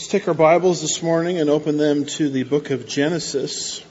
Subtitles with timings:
[0.00, 3.84] Let's take our Bibles this morning and open them to the book of Genesis,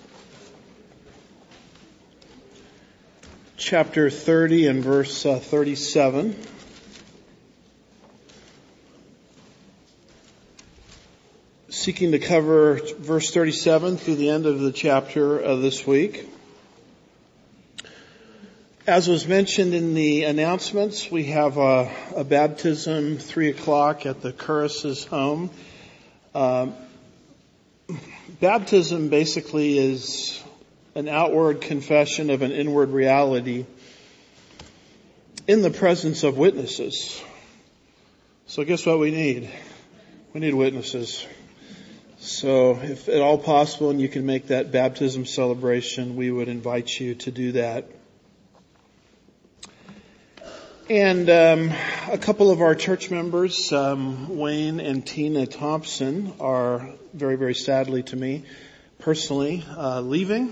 [3.57, 6.35] chapter 30 and verse uh, 37.
[11.69, 16.27] Seeking to cover verse 37 through the end of the chapter of this week.
[18.87, 24.33] As was mentioned in the announcements, we have a, a baptism three o'clock at the
[24.33, 25.51] Curris's home.
[26.33, 26.75] Um,
[28.39, 30.41] baptism basically is
[30.95, 33.65] an outward confession of an inward reality
[35.47, 37.19] in the presence of witnesses.
[38.45, 39.49] So guess what we need?
[40.33, 41.25] We need witnesses.
[42.19, 46.99] So if at all possible and you can make that baptism celebration, we would invite
[46.99, 47.89] you to do that.
[50.89, 51.71] And um,
[52.11, 58.01] a couple of our church members, um, Wayne and Tina Thompson, are very, very sadly
[58.01, 58.43] to me,
[58.97, 60.51] personally, uh, leaving.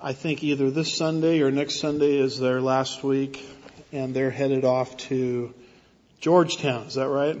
[0.00, 3.46] I think either this Sunday or next Sunday is their last week,
[3.92, 5.52] and they're headed off to
[6.20, 6.86] Georgetown.
[6.86, 7.36] Is that right?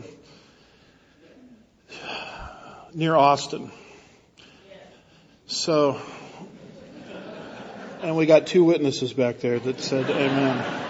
[2.92, 3.70] Near Austin.
[5.46, 5.98] So,
[8.02, 10.82] and we got two witnesses back there that said amen.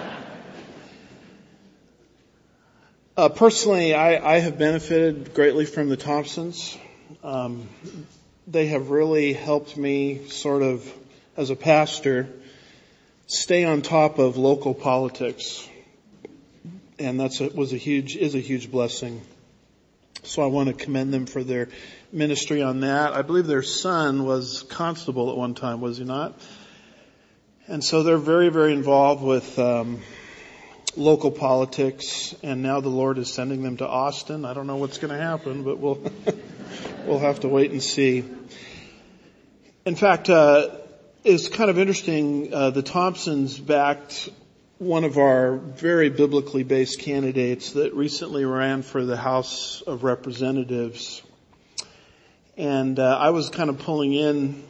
[3.16, 6.76] Uh, personally, I, I, have benefited greatly from the Thompsons.
[7.24, 7.66] Um,
[8.46, 10.86] they have really helped me sort of,
[11.34, 12.28] as a pastor,
[13.26, 15.66] stay on top of local politics.
[16.98, 19.22] And that's a, was a huge, is a huge blessing.
[20.22, 21.70] So I want to commend them for their
[22.12, 23.14] ministry on that.
[23.14, 26.38] I believe their son was constable at one time, was he not?
[27.66, 30.02] And so they're very, very involved with, um,
[30.96, 34.44] local politics, and now the Lord is sending them to Austin.
[34.44, 36.00] I don't know what's going to happen, but we'll
[37.06, 38.24] we'll have to wait and see.
[39.84, 40.70] In fact, uh,
[41.22, 42.52] it's kind of interesting.
[42.52, 44.28] Uh, the Thompsons backed
[44.78, 51.22] one of our very biblically based candidates that recently ran for the House of Representatives,
[52.56, 54.62] and uh, I was kind of pulling in.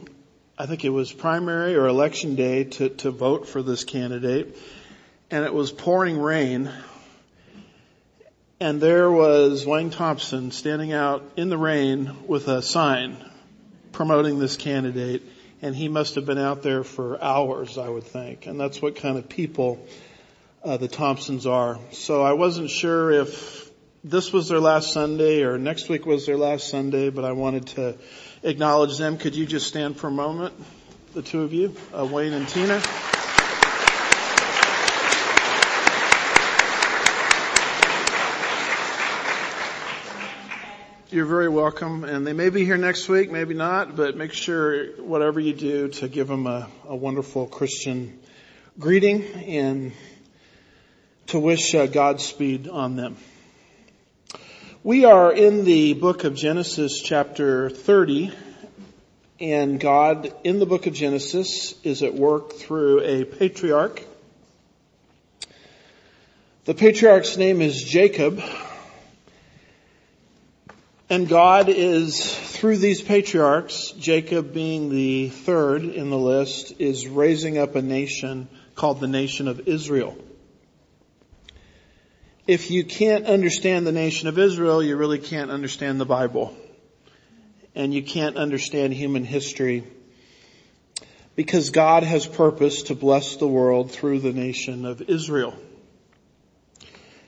[0.59, 4.57] I think it was primary or election day to, to vote for this candidate
[5.29, 6.71] and it was pouring rain.
[8.59, 13.17] And there was Wayne Thompson standing out in the rain with a sign
[13.91, 15.23] promoting this candidate.
[15.61, 18.45] And he must have been out there for hours, I would think.
[18.45, 19.85] And that's what kind of people
[20.63, 21.79] uh, the Thompsons are.
[21.91, 23.69] So I wasn't sure if
[24.03, 27.67] this was their last Sunday or next week was their last Sunday, but I wanted
[27.67, 27.95] to
[28.43, 29.17] acknowledge them.
[29.17, 30.53] Could you just stand for a moment,
[31.13, 32.81] the two of you, uh, Wayne and Tina?
[41.09, 44.87] You're very welcome, and they may be here next week, maybe not, but make sure
[44.97, 48.19] whatever you do to give them a, a wonderful Christian
[48.77, 49.93] greeting and
[51.27, 53.15] to wish uh, Godspeed on them.
[54.83, 58.33] We are in the book of Genesis chapter 30,
[59.39, 64.03] and God in the book of Genesis is at work through a patriarch.
[66.65, 68.43] The patriarch's name is Jacob,
[71.09, 77.57] and God is, through these patriarchs, Jacob being the third in the list, is raising
[77.57, 80.17] up a nation called the nation of Israel.
[82.45, 86.55] If you can't understand the nation of Israel, you really can't understand the Bible.
[87.75, 89.83] And you can't understand human history
[91.35, 95.53] because God has purpose to bless the world through the nation of Israel.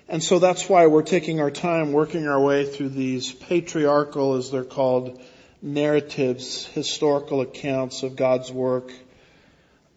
[0.10, 4.50] And so that's why we're taking our time working our way through these patriarchal, as
[4.50, 5.22] they're called,
[5.62, 8.92] narratives, historical accounts of God's work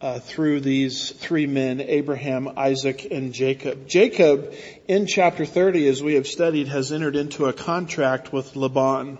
[0.02, 3.88] uh, through these three men, Abraham, Isaac, and Jacob.
[3.88, 4.52] Jacob,
[4.86, 9.16] in chapter 30, as we have studied, has entered into a contract with Laban.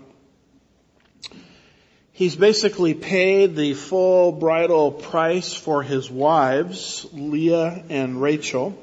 [2.13, 8.77] He's basically paid the full bridal price for his wives, Leah and Rachel.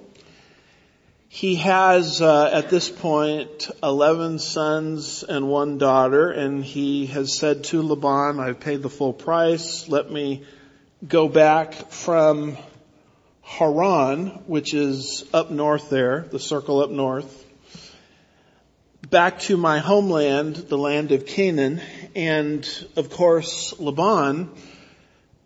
[1.31, 7.65] He has, uh, at this point, 11 sons and one daughter, and he has said
[7.65, 9.87] to Laban, I've paid the full price.
[9.87, 10.43] Let me
[11.07, 12.57] go back from
[13.43, 17.45] Haran, which is up north there, the circle up north,
[19.11, 21.79] back to my homeland, the land of Canaan.
[22.15, 24.49] And of course, Laban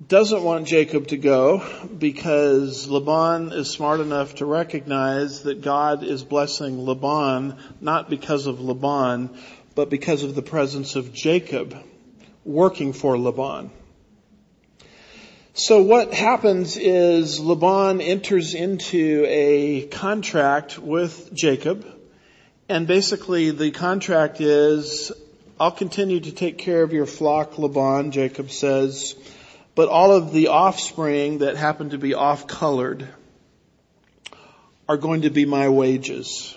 [0.08, 1.64] doesn't want Jacob to go
[1.98, 8.60] because Laban is smart enough to recognize that God is blessing Laban not because of
[8.60, 9.30] Laban,
[9.76, 11.78] but because of the presence of Jacob
[12.44, 13.72] working for Laban.
[15.54, 21.86] So what happens is Laban enters into a contract with Jacob,
[22.68, 25.12] and basically the contract is,
[25.60, 29.16] I'll continue to take care of your flock, Laban, Jacob says,
[29.76, 33.08] but all of the offspring that happen to be off-colored
[34.88, 36.56] are going to be my wages.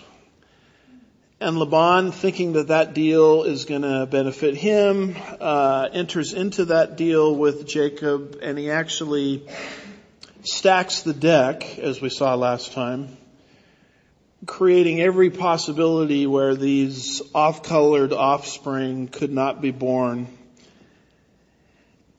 [1.39, 6.97] And Laban, thinking that that deal is going to benefit him, uh, enters into that
[6.97, 9.47] deal with Jacob, and he actually
[10.43, 13.17] stacks the deck, as we saw last time,
[14.45, 20.27] creating every possibility where these off-colored offspring could not be born.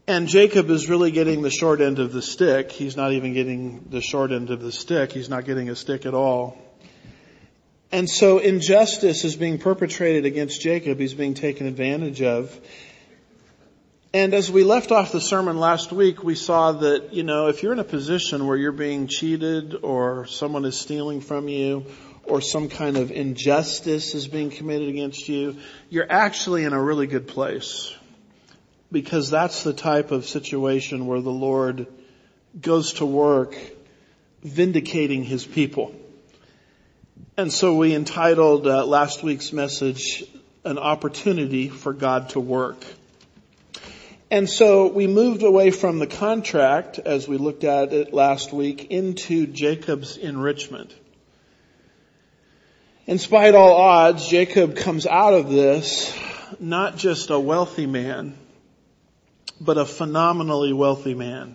[0.09, 2.73] And Jacob is really getting the short end of the stick.
[2.73, 5.13] He's not even getting the short end of the stick.
[5.13, 6.57] He's not getting a stick at all.
[7.93, 10.99] And so injustice is being perpetrated against Jacob.
[10.99, 12.59] He's being taken advantage of.
[14.15, 17.63] And as we left off the sermon last week, we saw that, you know, if
[17.63, 21.85] you're in a position where you're being cheated or someone is stealing from you
[22.25, 25.59] or some kind of injustice is being committed against you,
[25.91, 27.95] you're actually in a really good place.
[28.90, 31.87] Because that's the type of situation where the Lord
[32.61, 33.56] goes to work
[34.43, 35.94] vindicating His people.
[37.37, 40.25] And so we entitled uh, last week's message,
[40.64, 42.85] An Opportunity for God to Work.
[44.31, 48.90] And so we moved away from the contract, as we looked at it last week,
[48.90, 50.94] into Jacob's enrichment.
[53.06, 56.14] In spite all odds, Jacob comes out of this
[56.61, 58.37] not just a wealthy man,
[59.61, 61.55] but a phenomenally wealthy man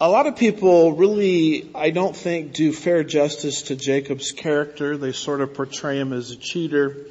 [0.00, 4.96] a lot of people really, I don't think, do fair justice to Jacob's character.
[4.96, 7.06] They sort of portray him as a cheater,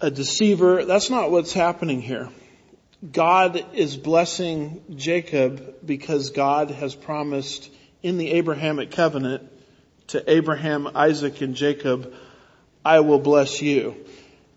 [0.00, 0.84] a deceiver.
[0.84, 2.28] That's not what's happening here.
[3.12, 7.68] God is blessing Jacob because God has promised
[8.00, 9.50] in the Abrahamic covenant
[10.08, 12.14] to Abraham, Isaac, and Jacob,
[12.84, 13.96] I will bless you.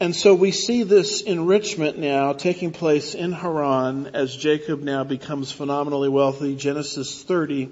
[0.01, 5.51] And so we see this enrichment now taking place in Haran as Jacob now becomes
[5.51, 6.55] phenomenally wealthy.
[6.55, 7.69] Genesis 30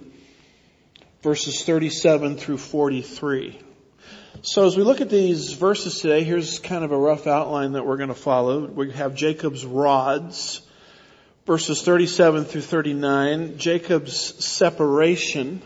[1.22, 3.60] verses 37 through 43.
[4.42, 7.86] So as we look at these verses today, here's kind of a rough outline that
[7.86, 8.66] we're going to follow.
[8.66, 10.62] We have Jacob's rods,
[11.46, 15.62] verses 37 through 39, Jacob's separation,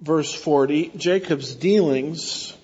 [0.00, 2.56] verse 40, Jacob's dealings,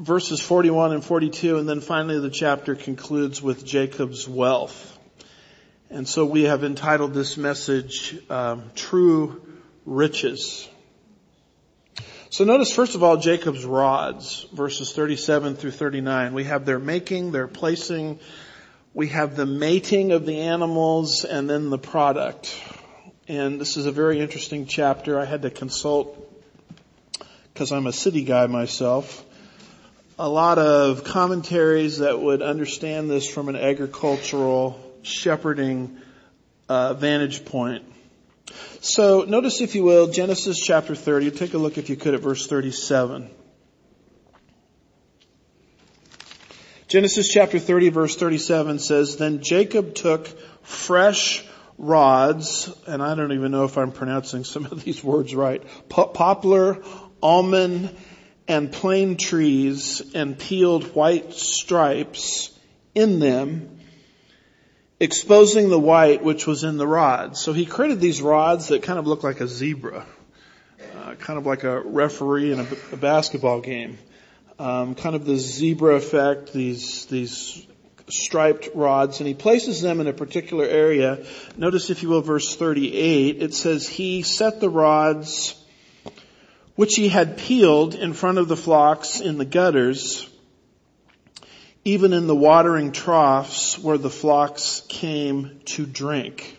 [0.00, 4.98] verses 41 and 42, and then finally the chapter concludes with Jacob's wealth.
[5.90, 9.42] And so we have entitled this message, um, True
[9.84, 10.66] Riches.
[12.30, 16.32] So notice first of all Jacob's rods, verses 37 through 39.
[16.32, 18.20] We have their making, their placing,
[18.94, 22.58] we have the mating of the animals, and then the product.
[23.28, 25.20] And this is a very interesting chapter.
[25.20, 26.16] I had to consult,
[27.52, 29.24] because I'm a city guy myself,
[30.20, 35.96] a lot of commentaries that would understand this from an agricultural shepherding
[36.68, 37.90] uh, vantage point.
[38.82, 42.20] So notice if you will, Genesis chapter 30, take a look if you could at
[42.20, 43.30] verse 37.
[46.86, 50.26] Genesis chapter 30 verse 37 says, Then Jacob took
[50.62, 51.42] fresh
[51.78, 56.82] rods, and I don't even know if I'm pronouncing some of these words right, poplar,
[57.22, 57.96] almond,
[58.50, 62.50] and plane trees and peeled white stripes
[62.96, 63.78] in them,
[64.98, 67.40] exposing the white which was in the rods.
[67.40, 70.04] So he created these rods that kind of look like a zebra,
[70.96, 73.98] uh, kind of like a referee in a, a basketball game.
[74.58, 77.64] Um, kind of the zebra effect, these, these
[78.08, 81.24] striped rods, and he places them in a particular area.
[81.56, 85.54] Notice if you will verse 38, it says he set the rods
[86.80, 90.26] which he had peeled in front of the flocks in the gutters,
[91.84, 96.56] even in the watering troughs where the flocks came to drink.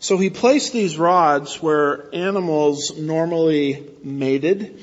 [0.00, 4.82] So he placed these rods where animals normally mated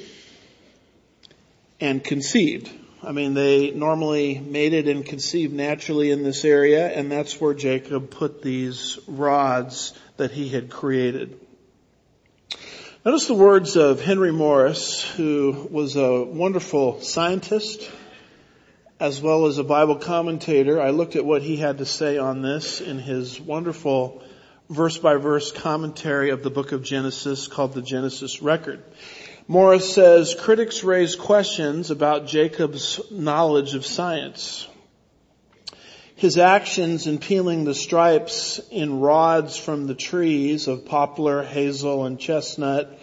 [1.79, 2.71] and conceived.
[3.03, 8.09] I mean, they normally mated and conceived naturally in this area, and that's where Jacob
[8.09, 11.39] put these rods that he had created.
[13.05, 17.91] Notice the words of Henry Morris, who was a wonderful scientist
[18.97, 20.81] as well as a Bible commentator.
[20.81, 24.23] I looked at what he had to say on this in his wonderful
[24.69, 28.81] verse by verse commentary of the book of Genesis called the Genesis Record.
[29.49, 34.65] Morris says critics raise questions about Jacob's knowledge of science.
[36.15, 42.19] His actions in peeling the stripes in rods from the trees of poplar, hazel, and
[42.19, 42.97] chestnut,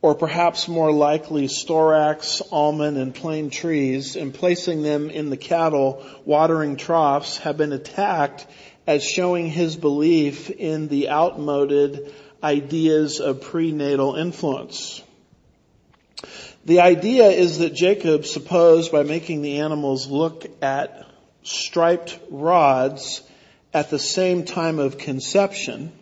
[0.00, 6.04] or perhaps more likely storax, almond, and plane trees, and placing them in the cattle
[6.24, 8.46] watering troughs have been attacked
[8.86, 15.02] as showing his belief in the outmoded ideas of prenatal influence.
[16.64, 21.07] The idea is that Jacob supposed by making the animals look at
[21.48, 23.22] striped rods
[23.72, 25.92] at the same time of conception,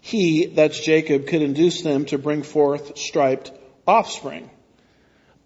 [0.00, 3.50] he, that's Jacob, could induce them to bring forth striped
[3.86, 4.50] offspring.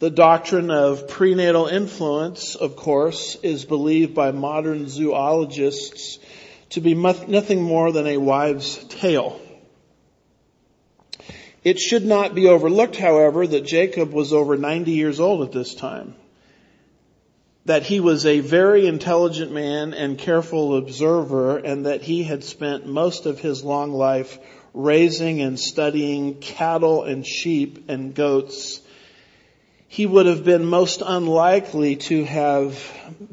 [0.01, 6.19] The doctrine of prenatal influence, of course, is believed by modern zoologists
[6.71, 9.41] to be nothing more than a wives' tale.
[11.65, 15.75] It should not be overlooked, however, that Jacob was over 90 years old at this
[15.75, 16.15] time.
[17.69, 22.87] That he was a very intelligent man and careful observer and that he had spent
[22.87, 24.39] most of his long life
[24.73, 28.81] raising and studying cattle and sheep and goats.
[29.87, 32.83] He would have been most unlikely to have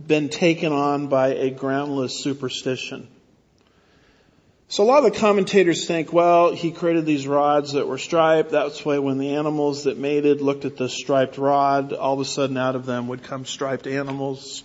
[0.06, 3.08] been taken on by a groundless superstition.
[4.68, 8.50] So a lot of the commentators think, well, he created these rods that were striped.
[8.50, 12.26] That's why when the animals that mated looked at the striped rod, all of a
[12.26, 14.64] sudden out of them would come striped animals,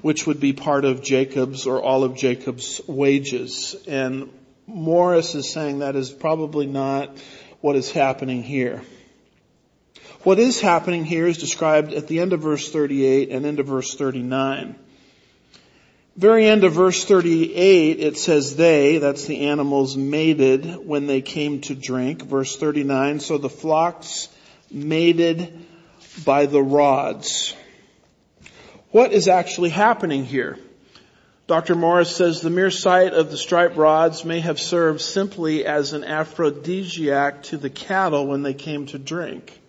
[0.00, 3.76] which would be part of Jacob's or all of Jacob's wages.
[3.86, 4.30] And
[4.66, 7.10] Morris is saying that is probably not
[7.60, 8.82] what is happening here.
[10.22, 13.94] What is happening here is described at the end of verse 38 and into verse
[13.94, 14.76] 39.
[16.16, 21.62] Very end of verse 38, it says they, that's the animals mated when they came
[21.62, 22.22] to drink.
[22.22, 24.28] Verse 39, so the flocks
[24.70, 25.66] mated
[26.22, 27.54] by the rods.
[28.90, 30.58] What is actually happening here?
[31.46, 31.74] Dr.
[31.74, 36.04] Morris says the mere sight of the striped rods may have served simply as an
[36.04, 39.61] aphrodisiac to the cattle when they came to drink.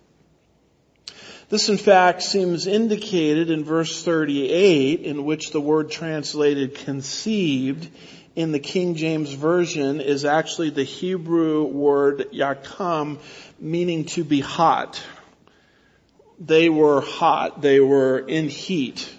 [1.49, 7.89] This in fact seems indicated in verse 38 in which the word translated conceived
[8.35, 13.19] in the King James Version is actually the Hebrew word yacham
[13.59, 15.01] meaning to be hot.
[16.39, 17.61] They were hot.
[17.61, 19.11] They were in heat.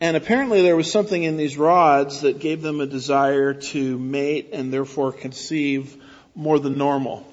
[0.00, 4.50] And apparently there was something in these rods that gave them a desire to mate
[4.52, 5.96] and therefore conceive
[6.34, 7.26] more than normal.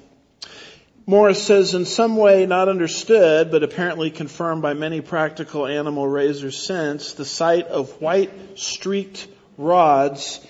[1.08, 6.58] Morris says in some way not understood, but apparently confirmed by many practical animal raisers
[6.58, 10.40] since, the sight of white streaked rods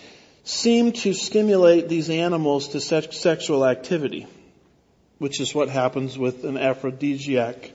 [0.44, 4.26] seemed to stimulate these animals to sexual activity,
[5.18, 7.72] which is what happens with an aphrodisiac.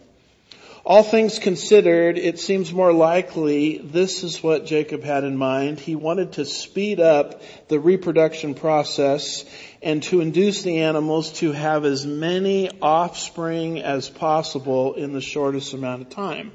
[0.83, 5.79] All things considered, it seems more likely this is what Jacob had in mind.
[5.79, 9.45] He wanted to speed up the reproduction process
[9.83, 15.73] and to induce the animals to have as many offspring as possible in the shortest
[15.73, 16.51] amount of time.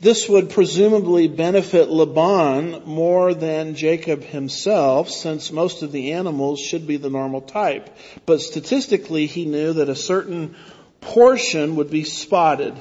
[0.00, 6.86] This would presumably benefit Laban more than Jacob himself since most of the animals should
[6.86, 7.90] be the normal type.
[8.24, 10.56] But statistically he knew that a certain
[11.00, 12.74] portion would be spotted.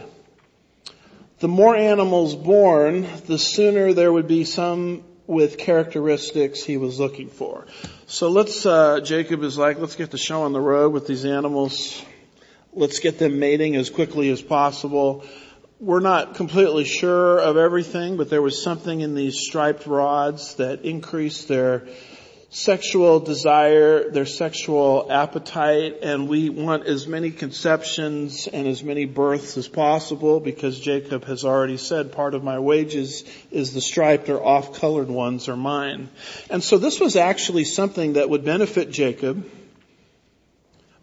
[1.40, 7.30] The more animals born, the sooner there would be some with characteristics he was looking
[7.30, 7.68] for.
[8.08, 11.24] So let's, uh, Jacob is like, let's get the show on the road with these
[11.24, 12.04] animals.
[12.74, 15.24] Let's get them mating as quickly as possible.
[15.80, 20.82] We're not completely sure of everything, but there was something in these striped rods that
[20.82, 21.88] increased their
[22.52, 29.56] sexual desire, their sexual appetite, and we want as many conceptions and as many births
[29.56, 34.44] as possible because Jacob has already said part of my wages is the striped or
[34.44, 36.10] off-colored ones are mine.
[36.50, 39.48] And so this was actually something that would benefit Jacob,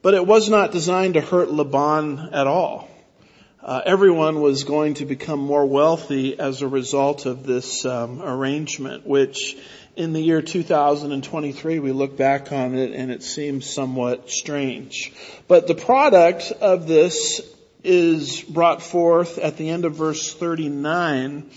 [0.02, 2.88] but it was not designed to hurt Laban at all.
[3.62, 9.04] Uh, everyone was going to become more wealthy as a result of this um, arrangement,
[9.04, 9.56] which
[9.96, 15.12] in the year 2023 we look back on it and it seems somewhat strange.
[15.48, 17.40] But the product of this
[17.82, 21.50] is brought forth at the end of verse 39.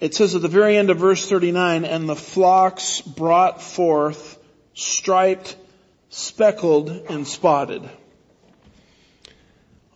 [0.00, 4.38] It says at the very end of verse 39, and the flocks brought forth
[4.74, 5.56] striped,
[6.10, 7.88] speckled, and spotted.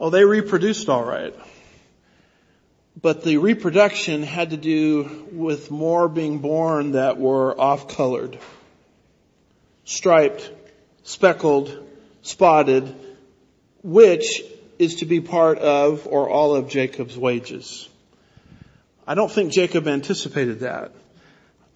[0.00, 1.34] Oh, they reproduced all right.
[3.00, 8.38] But the reproduction had to do with more being born that were off-colored,
[9.84, 10.50] striped,
[11.04, 11.86] speckled,
[12.22, 12.92] spotted,
[13.84, 14.42] which
[14.80, 17.88] is to be part of or all of Jacob's wages.
[19.06, 20.92] I don't think Jacob anticipated that.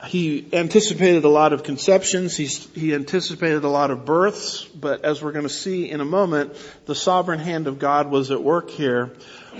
[0.06, 2.36] He anticipated a lot of conceptions.
[2.36, 6.04] He, he anticipated a lot of births, but as we're going to see in a
[6.04, 9.12] moment, the sovereign hand of God was at work here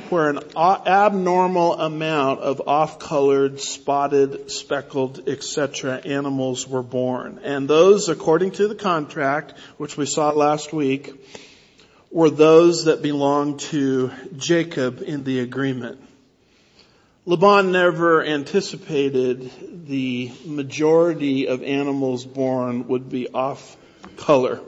[0.08, 5.96] where an abnormal amount of off-colored, spotted, speckled, etc.
[5.96, 7.40] animals were born.
[7.42, 11.12] And those, according to the contract, which we saw last week,
[12.10, 16.00] were those that belonged to Jacob in the agreement.
[17.24, 19.50] Laban never anticipated
[19.86, 23.76] the majority of animals born would be off
[24.16, 24.60] color.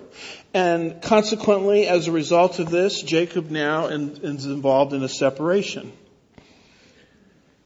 [0.53, 5.93] And consequently, as a result of this, Jacob now is involved in a separation.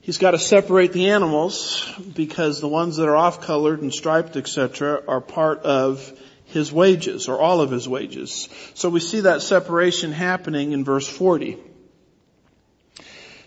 [0.00, 4.36] He's got to separate the animals because the ones that are off colored and striped,
[4.36, 8.48] etc., are part of his wages or all of his wages.
[8.72, 11.58] So we see that separation happening in verse 40.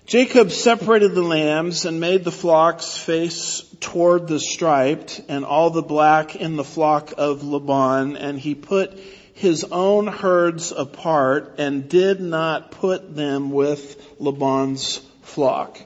[0.06, 5.82] Jacob separated the lambs and made the flocks face toward the striped and all the
[5.82, 8.98] black in the flock of Laban and he put
[9.34, 15.80] his own herds apart and did not put them with Laban's flock.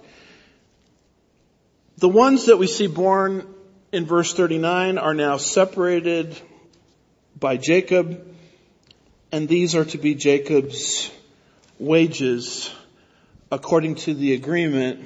[1.97, 3.47] The ones that we see born
[3.91, 6.35] in verse 39 are now separated
[7.39, 8.35] by Jacob
[9.31, 11.11] and these are to be Jacob's
[11.79, 12.71] wages
[13.55, 14.99] according to the agreement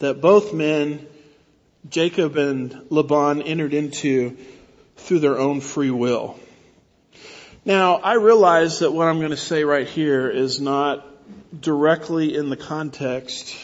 [0.00, 1.06] that both men,
[1.88, 4.36] Jacob and Laban, entered into
[4.96, 6.36] through their own free will.
[7.64, 11.06] Now, I realize that what I'm going to say right here is not
[11.60, 13.54] directly in the context,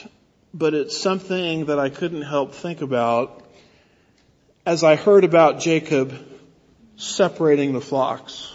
[0.55, 3.43] but it's something that I couldn't help think about
[4.65, 6.15] as I heard about Jacob
[6.97, 8.53] separating the flocks.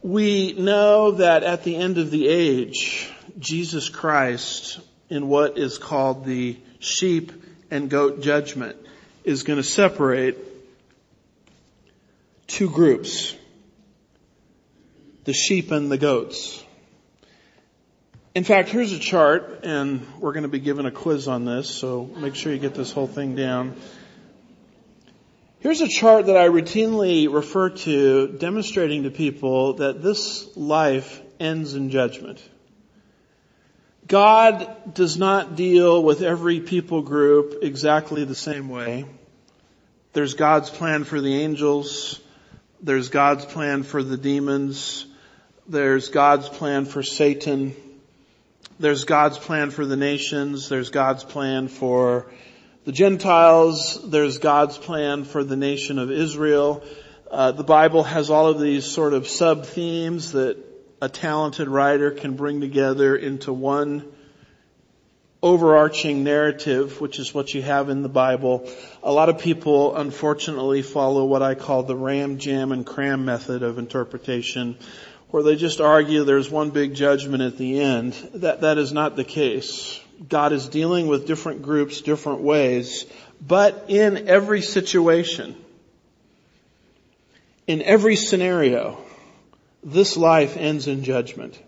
[0.00, 6.24] We know that at the end of the age, Jesus Christ in what is called
[6.24, 7.32] the sheep
[7.70, 8.76] and goat judgment
[9.24, 10.36] is going to separate
[12.46, 13.34] two groups.
[15.24, 16.62] The sheep and the goats.
[18.34, 21.68] In fact, here's a chart and we're going to be given a quiz on this,
[21.68, 23.76] so make sure you get this whole thing down.
[25.60, 31.74] Here's a chart that I routinely refer to demonstrating to people that this life ends
[31.74, 32.42] in judgment.
[34.06, 39.06] God does not deal with every people group exactly the same way.
[40.12, 42.20] There's God's plan for the angels.
[42.82, 45.06] There's God's plan for the demons.
[45.66, 47.74] There's God's plan for Satan.
[48.78, 50.68] There's God's plan for the nations.
[50.68, 52.26] There's God's plan for
[52.84, 53.98] the Gentiles.
[54.10, 56.84] There's God's plan for the nation of Israel.
[57.30, 60.73] Uh, the Bible has all of these sort of sub themes that
[61.04, 64.10] a talented writer can bring together into one
[65.42, 68.66] overarching narrative, which is what you have in the Bible.
[69.02, 73.62] A lot of people unfortunately follow what I call the ram, jam, and cram method
[73.62, 74.78] of interpretation,
[75.28, 78.14] where they just argue there's one big judgment at the end.
[78.32, 80.00] That, that is not the case.
[80.26, 83.04] God is dealing with different groups different ways,
[83.46, 85.54] but in every situation,
[87.66, 89.03] in every scenario,
[89.84, 91.60] this life ends in judgment.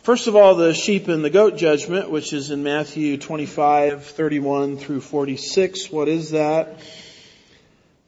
[0.00, 4.76] First of all, the sheep and the goat judgment, which is in Matthew 25, 31
[4.76, 5.90] through 46.
[5.90, 6.78] What is that?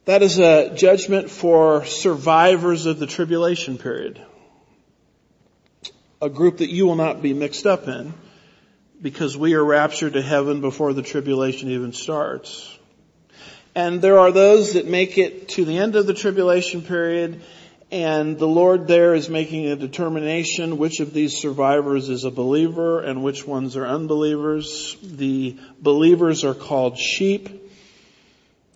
[0.05, 4.21] That is a judgment for survivors of the tribulation period.
[6.21, 8.13] A group that you will not be mixed up in
[9.01, 12.77] because we are raptured to heaven before the tribulation even starts.
[13.75, 17.41] And there are those that make it to the end of the tribulation period
[17.91, 23.01] and the Lord there is making a determination which of these survivors is a believer
[23.01, 24.95] and which ones are unbelievers.
[25.01, 27.49] The believers are called sheep.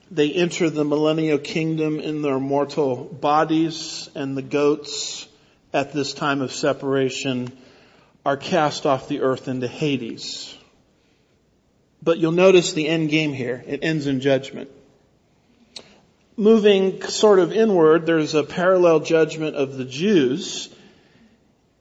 [0.09, 5.27] They enter the millennial kingdom in their mortal bodies and the goats
[5.73, 7.51] at this time of separation
[8.25, 10.57] are cast off the earth into Hades.
[12.01, 13.63] But you'll notice the end game here.
[13.67, 14.71] It ends in judgment
[16.35, 20.73] moving sort of inward, there's a parallel judgment of the Jews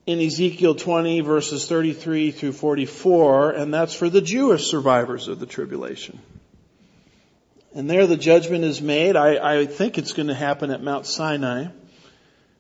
[0.07, 5.47] in Ezekiel 20 verses 33 through 44, and that's for the Jewish survivors of the
[5.47, 6.19] tribulation.
[7.75, 9.17] And there the judgment is made.
[9.17, 11.69] I, I think it's going to happen at Mount Sinai.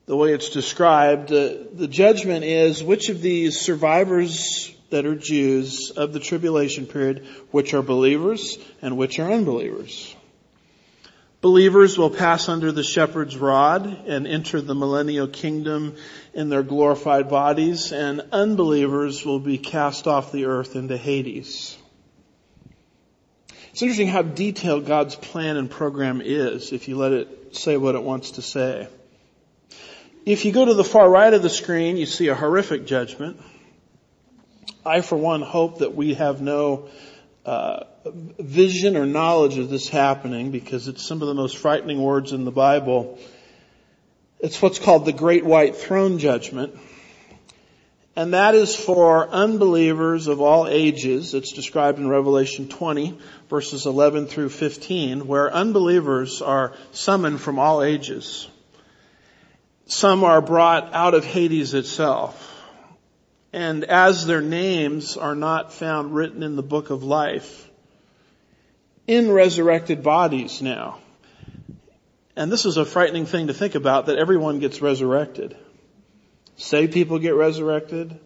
[0.06, 5.90] The way it's described, uh, the judgment is which of these survivors that are Jews
[5.90, 10.14] of the tribulation period, which are believers and which are unbelievers.
[11.42, 15.96] Believers will pass under the shepherd's rod and enter the millennial kingdom
[16.32, 21.76] in their glorified bodies, and unbelievers will be cast off the earth into Hades.
[23.72, 27.96] It's interesting how detailed God's plan and program is if you let it say what
[27.96, 28.86] it wants to say.
[30.24, 33.40] If you go to the far right of the screen, you see a horrific judgment.
[34.86, 36.88] I, for one, hope that we have no
[37.44, 37.84] uh,
[38.38, 42.44] vision or knowledge of this happening because it's some of the most frightening words in
[42.44, 43.18] the Bible.
[44.40, 46.76] It's what's called the Great White Throne Judgment.
[48.14, 51.32] And that is for unbelievers of all ages.
[51.32, 57.82] It's described in Revelation 20 verses 11 through 15 where unbelievers are summoned from all
[57.82, 58.48] ages.
[59.86, 62.51] Some are brought out of Hades itself.
[63.52, 67.68] And as their names are not found written in the book of life,
[69.06, 70.98] in resurrected bodies now.
[72.34, 75.56] And this is a frightening thing to think about that everyone gets resurrected.
[76.56, 78.18] Saved people get resurrected.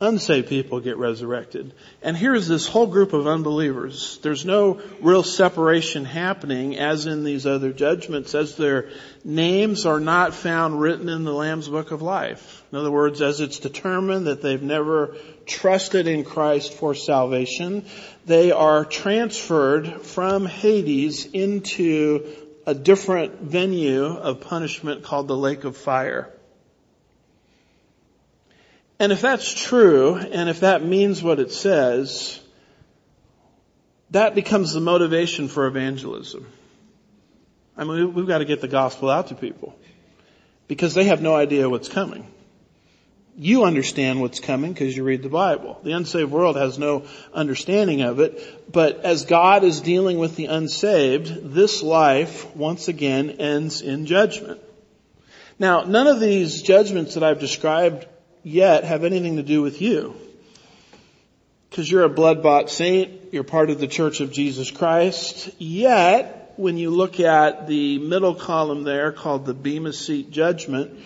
[0.00, 1.74] Unsaved people get resurrected.
[2.02, 4.18] And here's this whole group of unbelievers.
[4.20, 8.90] There's no real separation happening as in these other judgments as their
[9.24, 12.51] names are not found written in the Lamb's Book of Life.
[12.72, 17.84] In other words, as it's determined that they've never trusted in Christ for salvation,
[18.24, 22.26] they are transferred from Hades into
[22.66, 26.32] a different venue of punishment called the lake of fire.
[28.98, 32.40] And if that's true, and if that means what it says,
[34.12, 36.46] that becomes the motivation for evangelism.
[37.76, 39.78] I mean, we've got to get the gospel out to people
[40.68, 42.26] because they have no idea what's coming.
[43.36, 45.80] You understand what's coming because you read the Bible.
[45.82, 50.46] The unsaved world has no understanding of it, but as God is dealing with the
[50.46, 54.60] unsaved, this life once again ends in judgment.
[55.58, 58.06] Now, none of these judgments that I've described
[58.42, 60.14] yet have anything to do with you.
[61.70, 66.52] Because you're a blood bought saint, you're part of the church of Jesus Christ, yet
[66.56, 70.98] when you look at the middle column there called the Bema Seat Judgment,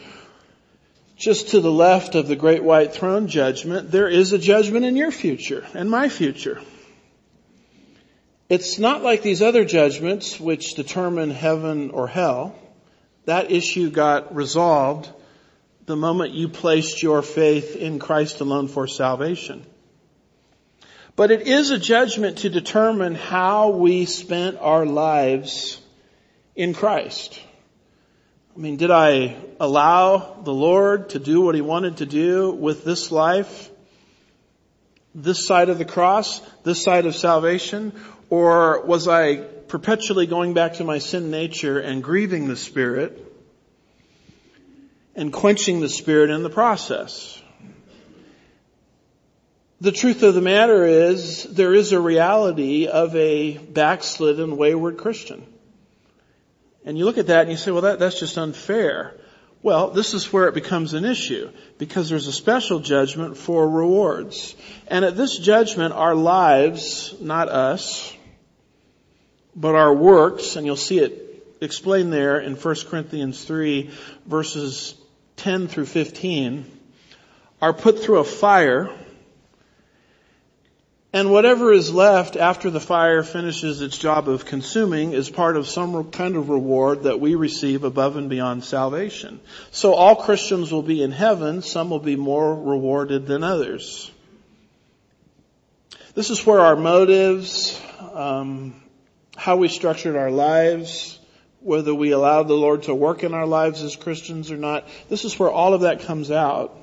[1.17, 4.97] just to the left of the great white throne judgment, there is a judgment in
[4.97, 6.61] your future and my future.
[8.49, 12.57] It's not like these other judgments which determine heaven or hell.
[13.25, 15.11] That issue got resolved
[15.87, 19.67] the moment you placed your faith in Christ alone for salvation.
[21.17, 25.81] But it is a judgment to determine how we spent our lives
[26.55, 27.41] in Christ.
[28.57, 32.85] I mean, did I allow the Lord to do what He wanted to do with
[32.85, 33.69] this life?
[35.15, 36.41] This side of the cross?
[36.65, 37.93] This side of salvation?
[38.31, 43.23] Or was I perpetually going back to my sin nature and grieving the Spirit
[45.15, 47.43] and quenching the spirit in the process.
[49.83, 55.47] The truth of the matter is there is a reality of a backslidden wayward Christian.
[56.87, 59.15] And you look at that and you say, well that, that's just unfair.
[59.63, 64.55] Well, this is where it becomes an issue because there's a special judgment for rewards.
[64.87, 68.15] And at this judgment, our lives, not us,
[69.57, 73.91] but our works, and you'll see it explained there in 1 Corinthians 3
[74.27, 74.95] verses
[75.37, 76.71] 10 through 15
[77.61, 78.91] are put through a fire
[81.17, 85.67] and whatever is left after the fire finishes its job of consuming is part of
[85.67, 89.41] some kind of reward that we receive above and beyond salvation.
[89.71, 94.11] So all Christians will be in heaven, some will be more rewarded than others.
[96.15, 97.81] This is where our motives,
[98.13, 98.75] um,
[99.39, 101.19] how we structured our lives,
[101.61, 104.87] whether we allow the Lord to work in our lives as Christians or not.
[105.09, 106.79] This is where all of that comes out.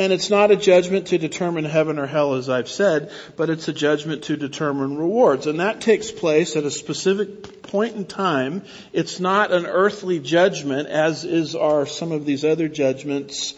[0.00, 3.68] And it's not a judgment to determine heaven or hell as I've said, but it's
[3.68, 5.46] a judgment to determine rewards.
[5.46, 8.62] And that takes place at a specific point in time.
[8.94, 13.52] It's not an earthly judgment as is are some of these other judgments,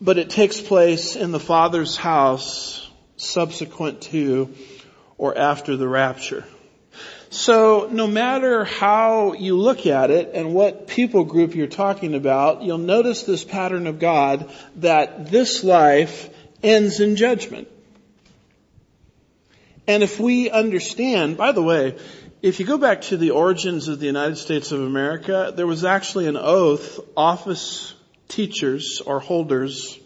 [0.00, 4.52] but it takes place in the Father's house subsequent to
[5.16, 6.44] or after the rapture.
[7.36, 12.62] So no matter how you look at it and what people group you're talking about,
[12.62, 16.30] you'll notice this pattern of God that this life
[16.62, 17.68] ends in judgment.
[19.86, 21.98] And if we understand, by the way,
[22.40, 25.84] if you go back to the origins of the United States of America, there was
[25.84, 27.92] actually an oath office
[28.28, 29.98] teachers or holders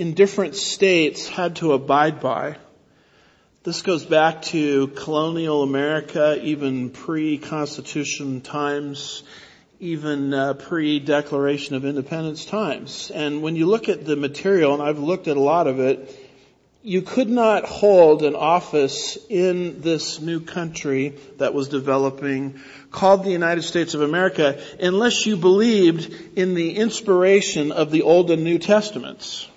[0.00, 2.56] in different states had to abide by
[3.64, 9.22] This goes back to colonial America, even pre-Constitution times,
[9.78, 13.12] even uh, pre-Declaration of Independence times.
[13.14, 16.12] And when you look at the material, and I've looked at a lot of it,
[16.82, 23.30] you could not hold an office in this new country that was developing called the
[23.30, 28.58] United States of America unless you believed in the inspiration of the Old and New
[28.58, 29.48] Testaments.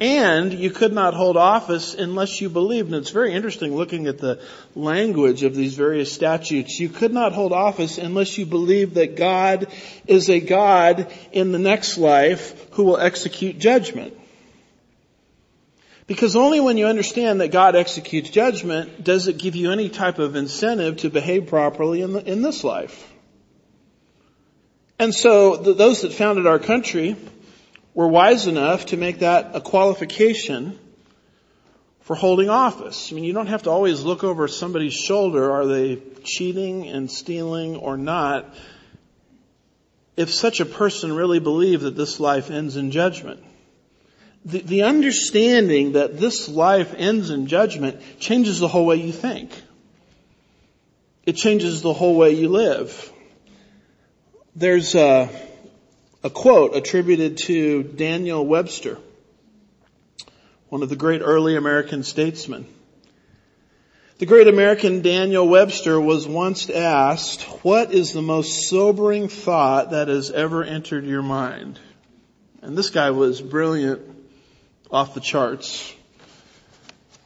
[0.00, 4.16] And you could not hold office unless you believed, and it's very interesting looking at
[4.16, 4.40] the
[4.74, 9.66] language of these various statutes, you could not hold office unless you believed that God
[10.06, 14.16] is a God in the next life who will execute judgment.
[16.06, 20.18] Because only when you understand that God executes judgment does it give you any type
[20.18, 23.12] of incentive to behave properly in, the, in this life.
[24.98, 27.16] And so those that founded our country
[27.94, 30.78] were wise enough to make that a qualification
[32.02, 33.10] for holding office.
[33.10, 35.50] I mean, you don't have to always look over somebody's shoulder.
[35.52, 38.54] Are they cheating and stealing or not?
[40.16, 43.42] If such a person really believed that this life ends in judgment.
[44.44, 49.50] The, the understanding that this life ends in judgment changes the whole way you think.
[51.26, 53.12] It changes the whole way you live.
[54.56, 55.28] There's a,
[56.22, 58.98] a quote attributed to Daniel Webster,
[60.68, 62.66] one of the great early American statesmen.
[64.18, 70.08] The great American Daniel Webster was once asked, what is the most sobering thought that
[70.08, 71.78] has ever entered your mind?
[72.60, 74.02] And this guy was brilliant
[74.90, 75.94] off the charts.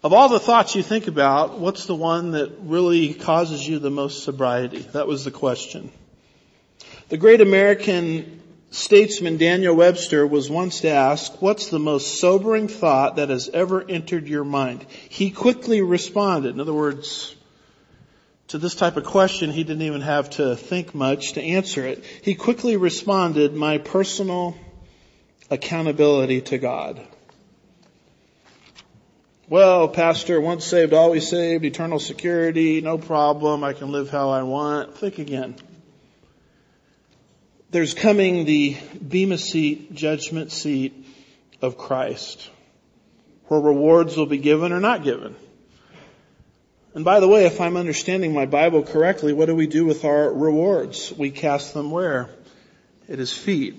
[0.04, 3.90] Of all the thoughts you think about, what's the one that really causes you the
[3.90, 4.82] most sobriety?
[4.92, 5.90] That was the question.
[7.08, 8.40] The great American
[8.74, 14.28] statesman Daniel Webster was once asked, what's the most sobering thought that has ever entered
[14.28, 14.84] your mind?
[15.08, 16.54] He quickly responded.
[16.54, 17.36] In other words,
[18.48, 22.04] to this type of question, he didn't even have to think much to answer it.
[22.22, 24.56] He quickly responded, my personal
[25.50, 27.00] accountability to God.
[29.48, 34.42] Well, pastor, once saved, always saved, eternal security, no problem, I can live how I
[34.42, 34.98] want.
[34.98, 35.54] Think again
[37.74, 40.94] there's coming the Bema seat, judgment seat
[41.60, 42.48] of Christ,
[43.48, 45.34] where rewards will be given or not given.
[46.94, 50.04] And by the way, if I'm understanding my Bible correctly, what do we do with
[50.04, 51.12] our rewards?
[51.18, 52.30] We cast them where?
[53.08, 53.74] At His feet.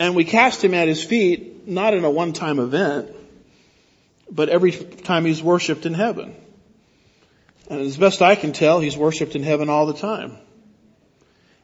[0.00, 3.08] And we cast Him at His feet, not in a one-time event,
[4.28, 6.34] but every time He's worshiped in heaven.
[7.70, 10.38] And as best I can tell, He's worshiped in heaven all the time.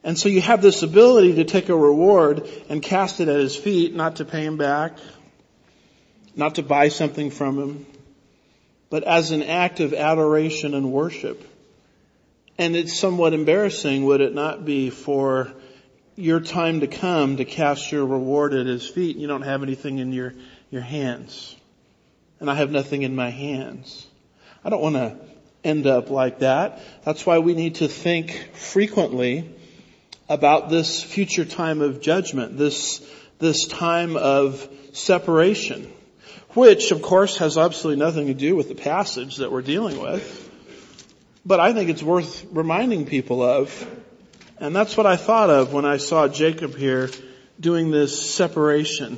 [0.03, 3.55] And so you have this ability to take a reward and cast it at his
[3.55, 4.97] feet, not to pay him back,
[6.35, 7.85] not to buy something from him,
[8.89, 11.47] but as an act of adoration and worship.
[12.57, 15.53] And it's somewhat embarrassing, would it not be, for
[16.15, 19.63] your time to come to cast your reward at his feet and you don't have
[19.63, 20.33] anything in your,
[20.69, 21.55] your hands.
[22.39, 24.05] And I have nothing in my hands.
[24.63, 25.17] I don't want to
[25.63, 26.81] end up like that.
[27.03, 29.55] That's why we need to think frequently
[30.29, 33.05] about this future time of judgment, this,
[33.39, 35.91] this time of separation,
[36.51, 40.49] which of course has absolutely nothing to do with the passage that we're dealing with.
[41.45, 43.87] But I think it's worth reminding people of.
[44.59, 47.09] And that's what I thought of when I saw Jacob here
[47.59, 49.17] doing this separation.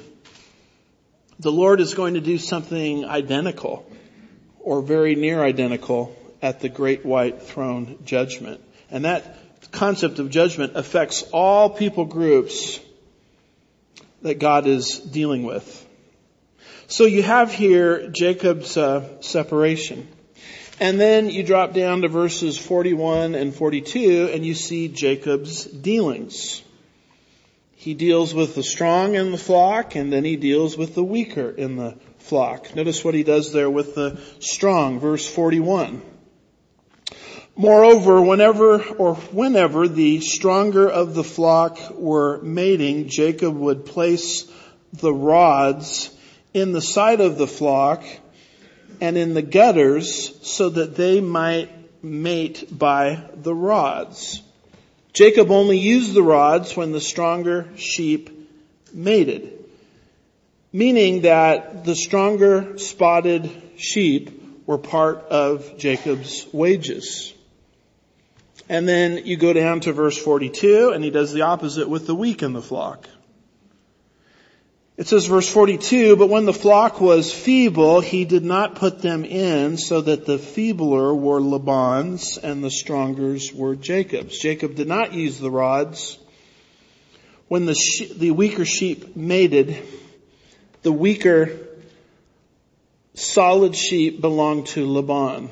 [1.39, 3.86] The Lord is going to do something identical
[4.60, 8.62] or very near identical at the great white throne judgment.
[8.89, 9.38] And that
[9.74, 12.80] concept of judgment affects all people groups
[14.22, 15.80] that God is dealing with.
[16.88, 20.08] So you have here Jacob's uh, separation.
[20.80, 26.62] And then you drop down to verses 41 and 42 and you see Jacob's dealings.
[27.76, 31.50] He deals with the strong in the flock and then he deals with the weaker
[31.50, 32.76] in the flock.
[32.76, 36.02] Notice what he does there with the strong, verse 41.
[37.56, 44.50] Moreover, whenever or whenever the stronger of the flock were mating, Jacob would place
[44.92, 46.10] the rods
[46.54, 48.04] in the side of the flock
[49.00, 51.70] and in the gutters so that they might
[52.04, 54.42] mate by the rods.
[55.13, 58.32] Jacob only used the rods when the stronger sheep
[58.92, 59.63] mated,
[60.72, 67.33] meaning that the stronger spotted sheep were part of Jacob's wages.
[68.69, 72.15] And then you go down to verse 42 and he does the opposite with the
[72.15, 73.08] weak in the flock.
[74.95, 79.26] It says verse 42, but when the flock was feeble, he did not put them
[79.26, 84.38] in so that the feebler were Laban's and the strongers were Jacob's.
[84.38, 86.19] Jacob did not use the rods.
[87.47, 89.78] When the, she- the weaker sheep mated,
[90.84, 91.58] the weaker
[93.15, 95.49] solid sheep belonged to Laban.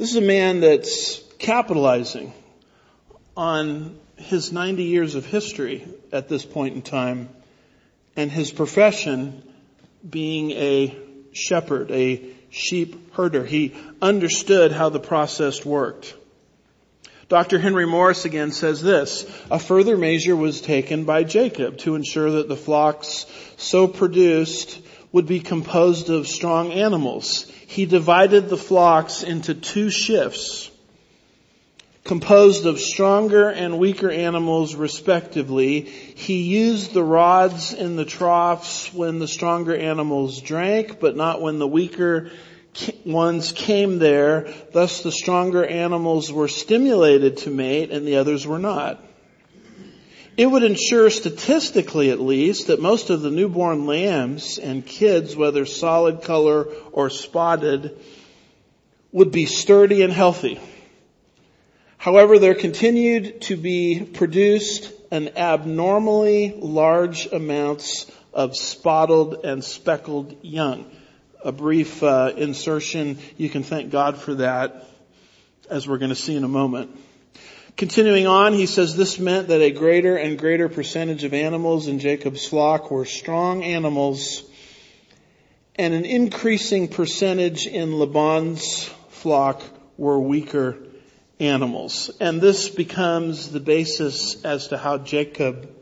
[0.00, 2.32] This is a man that's capitalizing
[3.36, 7.28] on his 90 years of history at this point in time
[8.16, 9.42] and his profession
[10.08, 10.96] being a
[11.32, 13.44] shepherd, a sheep herder.
[13.44, 16.14] He understood how the process worked.
[17.28, 17.58] Dr.
[17.58, 22.48] Henry Morris again says this, a further measure was taken by Jacob to ensure that
[22.48, 23.26] the flocks
[23.58, 24.80] so produced
[25.12, 27.49] would be composed of strong animals.
[27.70, 30.70] He divided the flocks into two shifts
[32.02, 35.82] composed of stronger and weaker animals respectively.
[35.82, 41.60] He used the rods in the troughs when the stronger animals drank, but not when
[41.60, 42.32] the weaker
[43.04, 44.52] ones came there.
[44.72, 49.00] Thus the stronger animals were stimulated to mate and the others were not.
[50.40, 55.66] It would ensure statistically at least that most of the newborn lambs and kids, whether
[55.66, 57.98] solid color or spotted,
[59.12, 60.58] would be sturdy and healthy.
[61.98, 70.90] However, there continued to be produced an abnormally large amounts of spotted and speckled young.
[71.44, 73.18] A brief uh, insertion.
[73.36, 74.86] You can thank God for that,
[75.68, 76.96] as we're going to see in a moment.
[77.80, 81.98] Continuing on, he says this meant that a greater and greater percentage of animals in
[81.98, 84.42] Jacob's flock were strong animals,
[85.76, 89.62] and an increasing percentage in Laban's flock
[89.96, 90.76] were weaker
[91.38, 92.10] animals.
[92.20, 95.74] And this becomes the basis as to how Jacob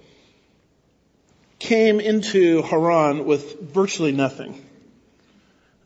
[1.58, 4.64] came into Haran with virtually nothing,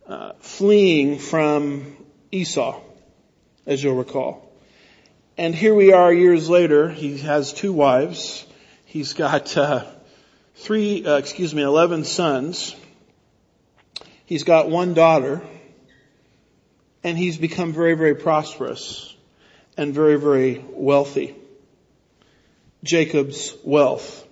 [0.07, 1.96] uh, fleeing from
[2.31, 2.83] Esau,
[3.64, 4.41] as you'll recall.
[5.38, 6.90] And here we are years later.
[6.90, 8.45] He has two wives.
[8.85, 9.87] He's got uh,
[10.57, 12.77] three, uh, excuse me, eleven sons.
[14.27, 15.42] He's got one daughter,
[17.03, 19.14] and he's become very, very prosperous
[19.79, 21.35] and very, very wealthy.
[22.85, 24.27] Jacob's wealth.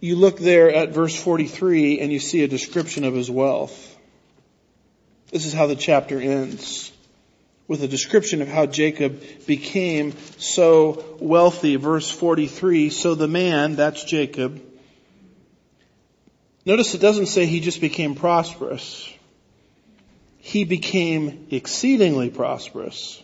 [0.00, 3.96] You look there at verse 43 and you see a description of his wealth.
[5.30, 6.92] This is how the chapter ends
[7.68, 11.76] with a description of how Jacob became so wealthy.
[11.76, 14.62] Verse 43, so the man, that's Jacob,
[16.64, 19.12] notice it doesn't say he just became prosperous.
[20.38, 23.22] He became exceedingly prosperous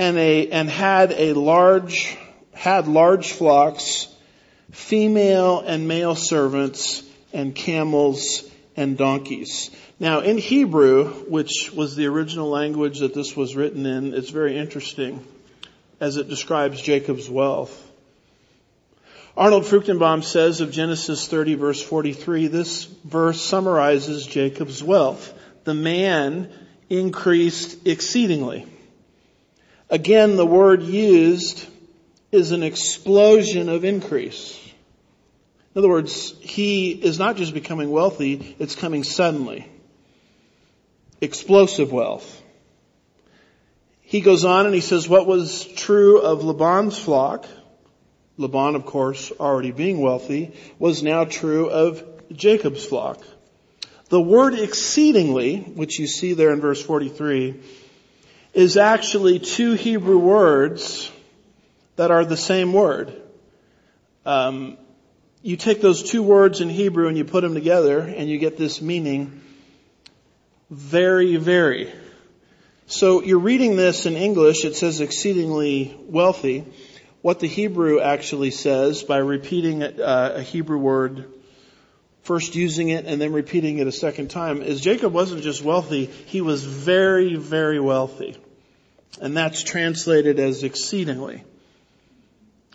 [0.00, 2.16] and a, and had a large,
[2.54, 4.08] had large flocks,
[4.72, 7.02] female and male servants,
[7.34, 8.42] and camels
[8.76, 9.70] and donkeys.
[10.00, 14.56] Now in Hebrew, which was the original language that this was written in, it's very
[14.56, 15.22] interesting
[16.00, 17.86] as it describes Jacob's wealth.
[19.36, 25.34] Arnold Fruchtenbaum says of Genesis 30 verse 43, this verse summarizes Jacob's wealth.
[25.64, 26.50] The man
[26.88, 28.66] increased exceedingly.
[29.90, 31.66] Again, the word used
[32.32, 34.58] is an explosion of increase.
[35.74, 39.68] In other words, he is not just becoming wealthy, it's coming suddenly.
[41.20, 42.42] Explosive wealth.
[44.00, 47.46] He goes on and he says what was true of Laban's flock,
[48.38, 53.22] Laban of course already being wealthy, was now true of Jacob's flock.
[54.08, 57.60] The word exceedingly, which you see there in verse 43,
[58.52, 61.10] is actually two Hebrew words
[61.94, 63.14] that are the same word.
[64.26, 64.76] Um,
[65.42, 68.58] you take those two words in Hebrew and you put them together and you get
[68.58, 69.40] this meaning,
[70.70, 71.92] very, very.
[72.86, 76.64] So you're reading this in English, it says exceedingly wealthy.
[77.22, 81.26] What the Hebrew actually says by repeating uh, a Hebrew word,
[82.22, 86.06] first using it and then repeating it a second time, is Jacob wasn't just wealthy,
[86.06, 88.36] he was very, very wealthy.
[89.20, 91.44] And that's translated as exceedingly.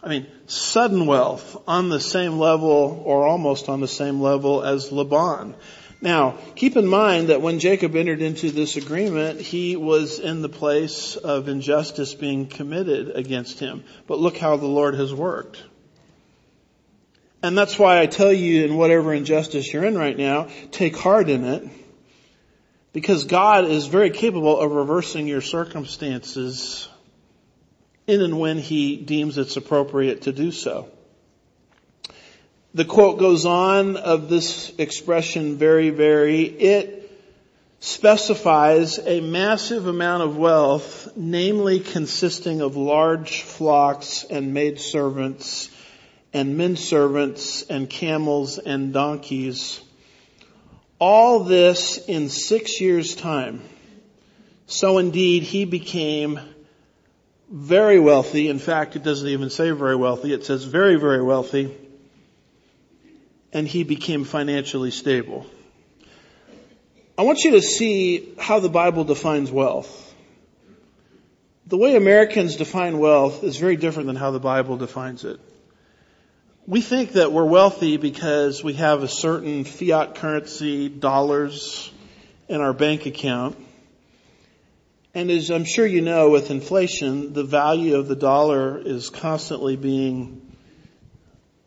[0.04, 4.92] I mean, sudden wealth on the same level or almost on the same level as
[4.92, 5.56] Laban.
[6.06, 10.50] Now, keep in mind that when Jacob entered into this agreement, he was in the
[10.50, 13.84] place of injustice being committed against him.
[14.06, 15.64] But look how the Lord has worked.
[17.42, 21.28] And that's why I tell you in whatever injustice you're in right now, take heart
[21.28, 21.68] in it.
[22.94, 26.88] Because God is very capable of reversing your circumstances
[28.06, 30.88] in and when He deems it's appropriate to do so.
[32.76, 37.10] The quote goes on of this expression very, very, it
[37.80, 45.70] specifies a massive amount of wealth, namely consisting of large flocks and maidservants
[46.34, 49.80] and men servants and camels and donkeys.
[51.00, 53.62] All this in six years time.
[54.68, 56.42] So indeed he became
[57.50, 58.50] very wealthy.
[58.50, 60.34] In fact, it doesn't even say very wealthy.
[60.34, 61.74] It says very, very wealthy.
[63.56, 65.48] And he became financially stable.
[67.18, 70.14] I want you to see how the Bible defines wealth.
[71.66, 75.40] The way Americans define wealth is very different than how the Bible defines it.
[76.68, 81.90] We think that we're wealthy because we have a certain fiat currency, dollars,
[82.50, 83.58] in our bank account.
[85.14, 89.78] And as I'm sure you know, with inflation, the value of the dollar is constantly
[89.78, 90.45] being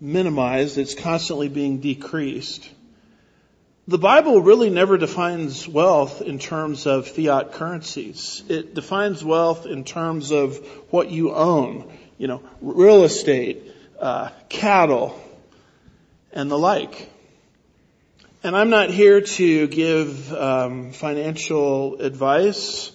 [0.00, 0.78] minimized.
[0.78, 2.68] It's constantly being decreased.
[3.88, 8.42] The Bible really never defines wealth in terms of fiat currencies.
[8.48, 10.58] It defines wealth in terms of
[10.90, 13.62] what you own, you know, real estate,
[13.98, 15.18] uh, cattle,
[16.32, 17.10] and the like.
[18.42, 22.92] And I'm not here to give um, financial advice.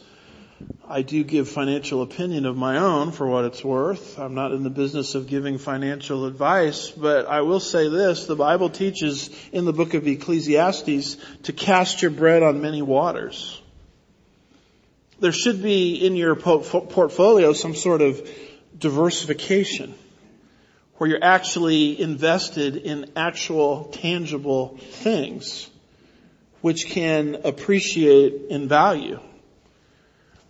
[0.93, 4.19] I do give financial opinion of my own for what it's worth.
[4.19, 8.35] I'm not in the business of giving financial advice, but I will say this, the
[8.35, 13.59] Bible teaches in the book of Ecclesiastes to cast your bread on many waters.
[15.19, 18.29] There should be in your portfolio some sort of
[18.77, 19.95] diversification
[20.97, 25.71] where you're actually invested in actual tangible things
[26.61, 29.19] which can appreciate in value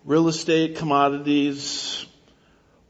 [0.06, 2.06] real estate, commodities,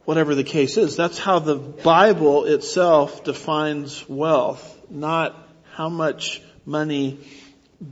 [0.05, 0.95] whatever the case is.
[0.95, 5.38] That's how the Bible itself defines wealth, not
[5.74, 7.20] how much money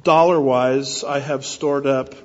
[0.04, 2.16] dollar wise I have stored up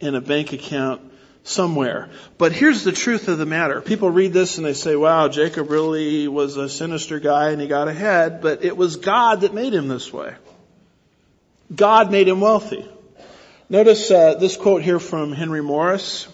[0.00, 1.00] in a bank account
[1.44, 2.10] somewhere.
[2.38, 3.80] But here's the truth of the matter.
[3.80, 7.68] People read this and they say, wow, Jacob really was a sinister guy and he
[7.68, 10.34] got ahead, but it was God that made him this way.
[11.74, 12.88] God made him wealthy.
[13.68, 16.28] Notice uh, this quote here from Henry Morris.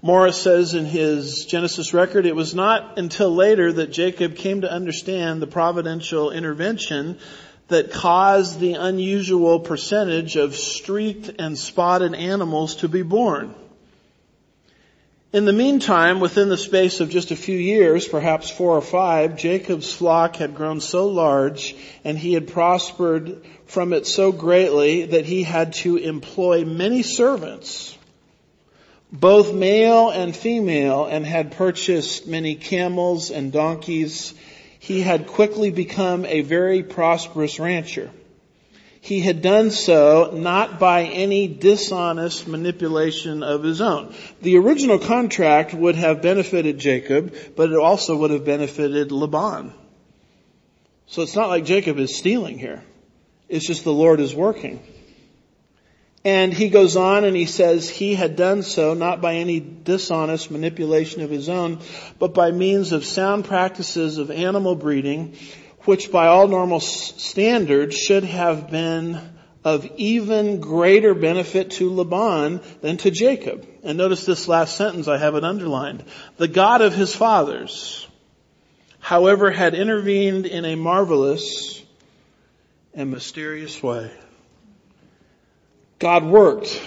[0.00, 4.70] Morris says in his Genesis record, it was not until later that Jacob came to
[4.70, 7.18] understand the providential intervention
[7.66, 13.52] that caused the unusual percentage of streaked and spotted animals to be born.
[15.36, 19.36] In the meantime, within the space of just a few years, perhaps four or five,
[19.36, 25.26] Jacob's flock had grown so large and he had prospered from it so greatly that
[25.26, 27.94] he had to employ many servants,
[29.12, 34.32] both male and female, and had purchased many camels and donkeys.
[34.78, 38.10] He had quickly become a very prosperous rancher
[39.06, 44.12] he had done so not by any dishonest manipulation of his own.
[44.42, 49.72] The original contract would have benefited Jacob, but it also would have benefited Laban.
[51.06, 52.82] So it's not like Jacob is stealing here.
[53.48, 54.82] It's just the Lord is working.
[56.24, 60.50] And he goes on and he says he had done so not by any dishonest
[60.50, 61.78] manipulation of his own,
[62.18, 65.36] but by means of sound practices of animal breeding
[65.86, 69.20] which by all normal standards should have been
[69.64, 73.66] of even greater benefit to Laban than to Jacob.
[73.82, 76.04] And notice this last sentence, I have it underlined.
[76.36, 78.06] The God of his fathers,
[79.00, 81.82] however, had intervened in a marvelous
[82.94, 84.10] and mysterious way.
[85.98, 86.80] God worked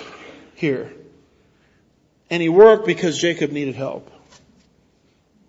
[0.55, 0.93] here.
[2.29, 4.09] And he worked because Jacob needed help.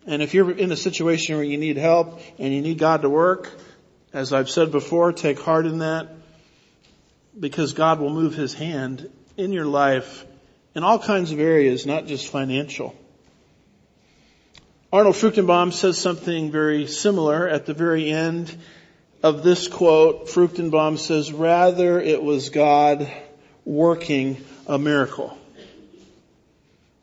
[0.06, 3.10] And if you're in a situation where you need help and you need God to
[3.10, 3.50] work,
[4.12, 6.08] as I've said before, take heart in that
[7.38, 10.24] because God will move His hand in your life
[10.74, 12.94] in all kinds of areas, not just financial.
[14.92, 18.56] Arnold Fruchtenbaum says something very similar at the very end
[19.22, 20.26] of this quote.
[20.26, 23.08] Fruchtenbaum says, rather it was God
[23.64, 25.36] working a miracle.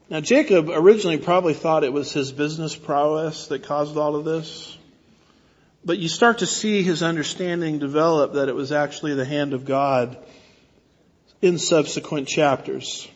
[0.09, 4.77] Now Jacob originally probably thought it was his business prowess that caused all of this.
[5.83, 9.65] But you start to see his understanding develop that it was actually the hand of
[9.65, 10.17] God
[11.41, 13.07] in subsequent chapters.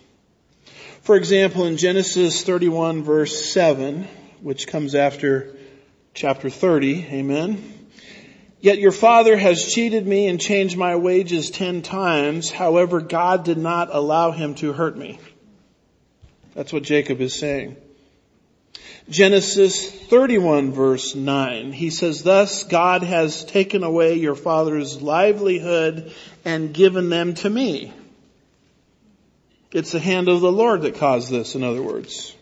[1.02, 4.06] For example, in Genesis 31 verse 7,
[4.42, 5.56] which comes after
[6.14, 7.88] chapter 30, amen.
[8.60, 12.52] Yet your father has cheated me and changed my wages ten times.
[12.52, 15.20] However, God did not allow him to hurt me.
[16.54, 17.78] That's what Jacob is saying.
[19.10, 21.74] Genesis 31 verse 9.
[21.74, 26.14] He says, thus God has taken away your father's livelihood
[26.46, 27.94] and given them to me.
[29.72, 32.36] It's the hand of the Lord that caused this, in other words.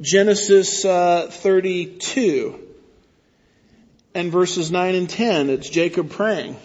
[0.00, 2.60] Genesis uh, 32
[4.14, 6.56] and verses 9 and 10, it's Jacob praying.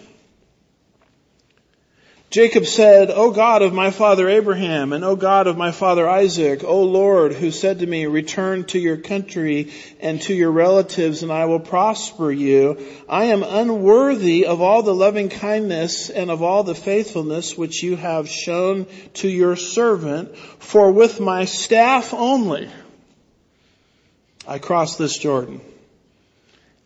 [2.32, 6.64] Jacob said, O God of my father Abraham and O God of my father Isaac,
[6.64, 9.70] O Lord, who said to me, return to your country
[10.00, 12.78] and to your relatives and I will prosper you.
[13.06, 17.96] I am unworthy of all the loving kindness and of all the faithfulness which you
[17.96, 22.70] have shown to your servant, for with my staff only
[24.48, 25.60] I crossed this Jordan.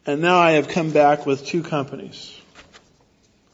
[0.07, 2.36] And now I have come back with two companies.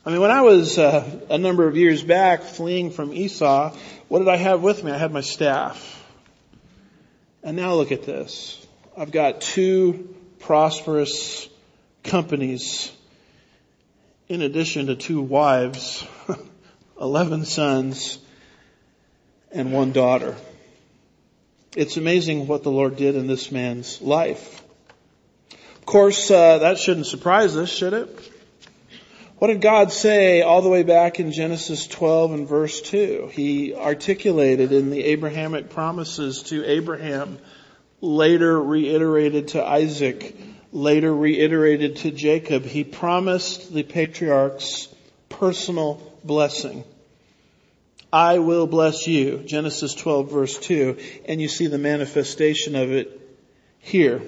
[0.05, 3.72] I mean, when I was uh, a number of years back fleeing from Esau,
[4.09, 4.90] what did I have with me?
[4.90, 6.05] I had my staff.
[7.44, 8.66] And now look at this.
[8.96, 11.48] I've got two prosperous
[12.03, 12.90] companies
[14.28, 16.05] in addition to two wives,
[17.00, 18.18] 11 sons,
[19.53, 20.34] and one daughter.
[21.76, 24.64] It's amazing what the Lord did in this man's life.
[25.76, 28.32] Of course, uh, that shouldn't surprise us, should it?
[29.43, 33.30] What did God say all the way back in Genesis 12 and verse 2?
[33.32, 37.40] He articulated in the Abrahamic promises to Abraham,
[38.01, 40.36] later reiterated to Isaac,
[40.70, 42.62] later reiterated to Jacob.
[42.62, 44.86] He promised the patriarchs
[45.28, 46.84] personal blessing.
[48.12, 53.20] I will bless you, Genesis 12 verse 2, and you see the manifestation of it
[53.80, 54.22] here.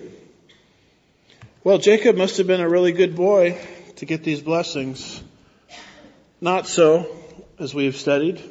[1.63, 3.61] Well, Jacob must have been a really good boy
[3.97, 5.23] to get these blessings.
[6.41, 7.07] Not so,
[7.59, 8.43] as we have studied.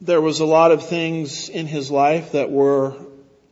[0.00, 2.96] There was a lot of things in his life that were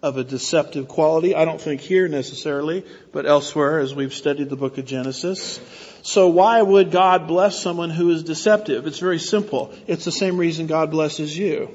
[0.02, 1.34] of a deceptive quality.
[1.34, 5.58] I don't think here necessarily, but elsewhere as we've studied the book of Genesis.
[6.02, 8.86] So why would God bless someone who is deceptive?
[8.86, 9.72] It's very simple.
[9.86, 11.74] It's the same reason God blesses you.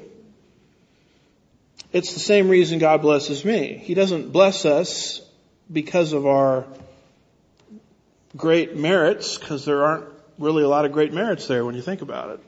[1.92, 3.80] It's the same reason God blesses me.
[3.82, 5.20] He doesn't bless us
[5.72, 6.66] because of our
[8.36, 10.06] great merits, because there aren't
[10.38, 12.40] really a lot of great merits there when you think about it.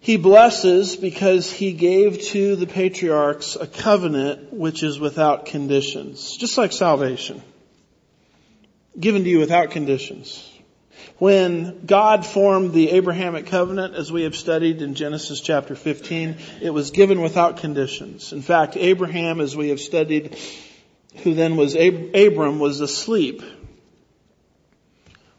[0.00, 6.56] He blesses because he gave to the patriarchs a covenant which is without conditions, just
[6.56, 7.42] like salvation.
[8.98, 10.44] Given to you without conditions.
[11.18, 16.70] When God formed the Abrahamic covenant, as we have studied in Genesis chapter 15, it
[16.70, 18.32] was given without conditions.
[18.32, 20.38] In fact, Abraham, as we have studied,
[21.22, 23.42] who then was Ab- Abram, was asleep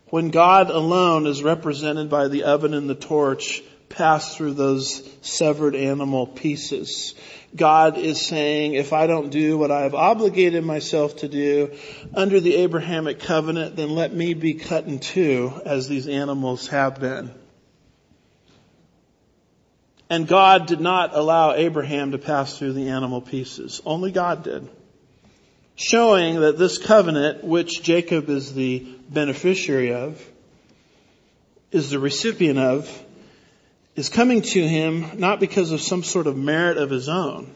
[0.10, 5.76] when God alone is represented by the oven and the torch pass through those severed
[5.76, 7.16] animal pieces.
[7.56, 11.76] God is saying, if I don't do what I have obligated myself to do
[12.14, 17.00] under the Abrahamic covenant, then let me be cut in two as these animals have
[17.00, 17.32] been.
[20.12, 23.82] And God did not allow Abraham to pass through the animal pieces.
[23.86, 24.70] Only God did
[25.80, 30.24] showing that this covenant, which Jacob is the beneficiary of,
[31.72, 33.04] is the recipient of,
[33.96, 37.54] is coming to him not because of some sort of merit of his own,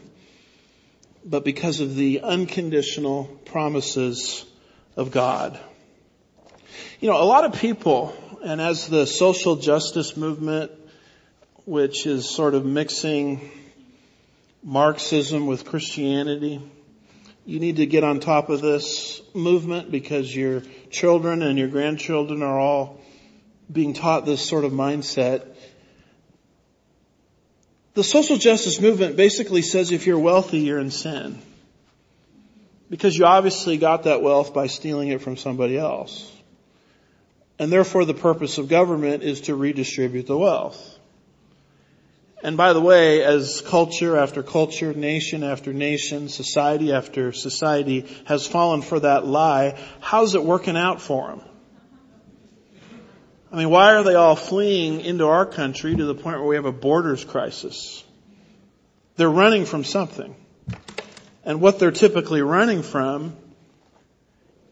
[1.24, 4.44] but because of the unconditional promises
[4.96, 5.58] of God.
[7.00, 10.70] You know, a lot of people, and as the social justice movement,
[11.64, 13.50] which is sort of mixing
[14.62, 16.60] Marxism with Christianity,
[17.46, 22.42] you need to get on top of this movement because your children and your grandchildren
[22.42, 23.00] are all
[23.70, 25.46] being taught this sort of mindset.
[27.94, 31.40] The social justice movement basically says if you're wealthy, you're in sin.
[32.88, 36.30] Because you obviously got that wealth by stealing it from somebody else.
[37.58, 40.93] And therefore the purpose of government is to redistribute the wealth.
[42.44, 48.46] And by the way, as culture after culture, nation after nation, society after society has
[48.46, 51.40] fallen for that lie, how's it working out for them?
[53.50, 56.56] I mean, why are they all fleeing into our country to the point where we
[56.56, 58.04] have a borders crisis?
[59.16, 60.36] They're running from something.
[61.46, 63.38] And what they're typically running from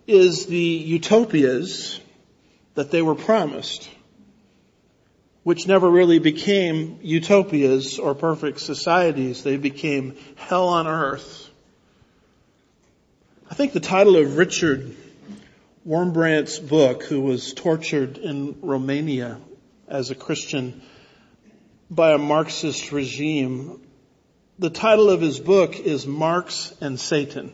[0.06, 2.00] is the utopias
[2.74, 3.88] that they were promised
[5.42, 9.42] which never really became utopias or perfect societies.
[9.42, 11.50] They became hell on earth.
[13.50, 14.96] I think the title of Richard
[15.86, 19.40] Wurmbrand's book, who was tortured in Romania
[19.88, 20.80] as a Christian
[21.90, 23.80] by a Marxist regime,
[24.58, 27.52] The title of his book is Marx and Satan.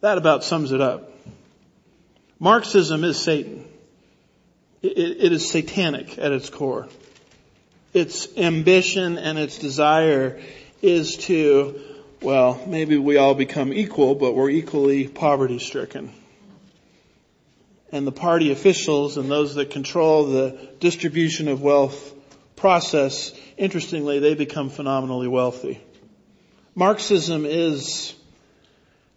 [0.00, 1.12] That about sums it up.
[2.38, 3.67] Marxism is Satan.
[4.82, 6.88] It, is satanic at its core.
[7.92, 10.40] Its ambition and its desire
[10.82, 11.80] is to,
[12.20, 16.12] well, maybe we all become equal, but we're equally poverty stricken.
[17.90, 22.14] And the party officials and those that control the distribution of wealth
[22.54, 25.80] process, interestingly, they become phenomenally wealthy.
[26.74, 28.14] Marxism is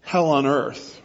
[0.01, 0.99] hell on earth.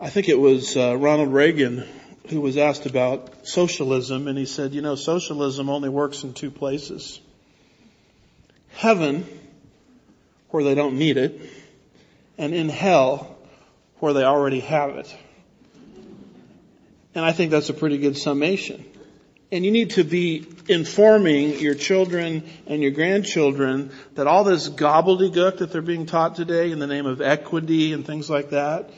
[0.00, 1.86] I think it was uh, Ronald Reagan
[2.28, 6.50] who was asked about socialism and he said, you know, socialism only works in two
[6.50, 7.20] places.
[8.70, 9.26] Heaven,
[10.50, 11.40] where they don't need it,
[12.38, 13.36] and in hell,
[13.98, 15.14] where they already have it.
[17.14, 18.84] And I think that's a pretty good summation.
[19.50, 25.58] And you need to be informing your children and your grandchildren that all this gobbledygook
[25.58, 28.88] that they're being taught today in the name of equity and things like that,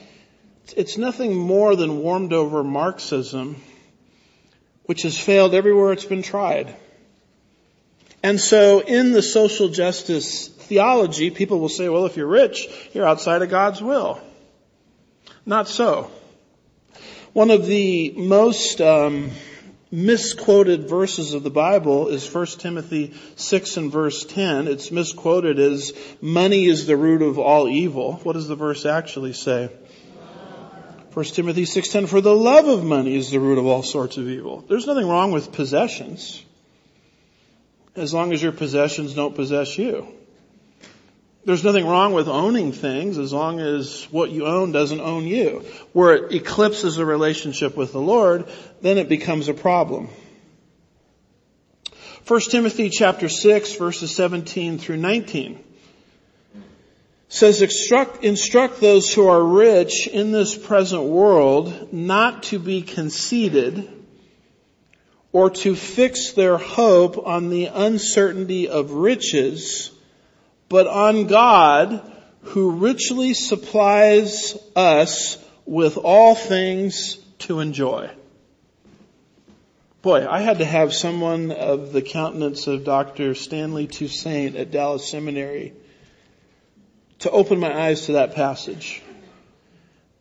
[0.73, 3.63] it's nothing more than warmed over Marxism,
[4.85, 6.75] which has failed everywhere it's been tried.
[8.23, 13.07] And so in the social justice theology, people will say, well, if you're rich, you're
[13.07, 14.21] outside of God's will.
[15.45, 16.11] Not so.
[17.35, 19.31] One of the most um,
[19.91, 24.69] misquoted verses of the Bible is 1 Timothy 6 and verse 10.
[24.69, 25.93] It's misquoted as
[26.23, 28.15] money is the root of all evil.
[28.23, 29.71] What does the verse actually say?
[31.15, 34.29] 1 Timothy 6:10 for the love of money is the root of all sorts of
[34.29, 34.65] evil.
[34.69, 36.43] There's nothing wrong with possessions.
[37.95, 40.09] As long as your possessions don't possess you.
[41.45, 45.65] There's nothing wrong with owning things as long as what you own doesn't own you.
[45.93, 48.47] Where it eclipses a relationship with the Lord,
[48.81, 50.09] then it becomes a problem.
[52.27, 55.63] 1 Timothy chapter 6 verses 17 through 19
[57.35, 63.91] says instruct, instruct those who are rich in this present world not to be conceited
[65.33, 69.91] or to fix their hope on the uncertainty of riches
[70.69, 72.09] but on God
[72.43, 78.11] who richly supplies us with all things to enjoy.
[80.03, 83.35] Boy, I had to have someone of the countenance of Dr.
[83.35, 85.73] Stanley Toussaint at Dallas Seminary
[87.21, 89.03] to open my eyes to that passage.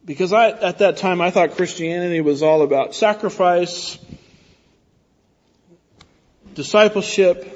[0.05, 3.97] Because I, at that time, I thought Christianity was all about sacrifice,
[6.53, 7.49] discipleship,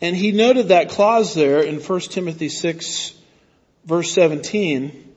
[0.00, 3.14] and he noted that clause there in 1 Timothy 6
[3.84, 5.08] verse 17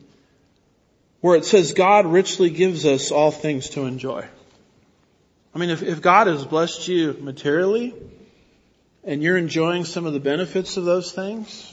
[1.20, 4.28] where it says God richly gives us all things to enjoy.
[5.54, 7.94] I mean, if, if God has blessed you materially
[9.04, 11.71] and you're enjoying some of the benefits of those things,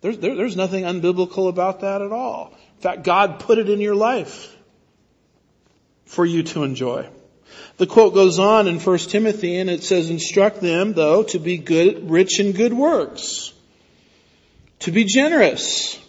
[0.00, 2.52] there's, there, there's nothing unbiblical about that at all.
[2.76, 4.54] In fact, God put it in your life
[6.04, 7.08] for you to enjoy.
[7.78, 11.58] The quote goes on in 1 Timothy and it says, instruct them though to be
[11.58, 13.52] good, rich in good works,
[14.80, 16.00] to be generous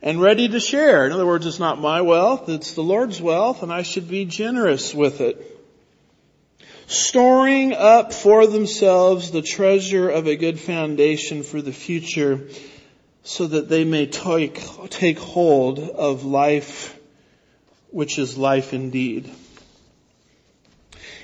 [0.00, 1.06] and ready to share.
[1.06, 4.24] In other words, it's not my wealth, it's the Lord's wealth and I should be
[4.24, 5.56] generous with it.
[6.86, 12.48] Storing up for themselves the treasure of a good foundation for the future
[13.28, 14.58] so that they may take,
[14.88, 16.98] take hold of life
[17.90, 19.30] which is life indeed.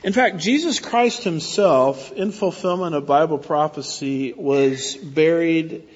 [0.03, 5.89] In fact, Jesus Christ himself, in fulfillment of Bible prophecy, was buried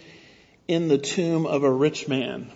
[0.67, 2.51] in the tomb of a rich man.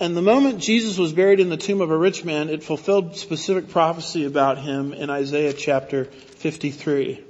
[0.00, 3.16] And the moment Jesus was buried in the tomb of a rich man, it fulfilled
[3.16, 7.22] specific prophecy about him in Isaiah chapter 53.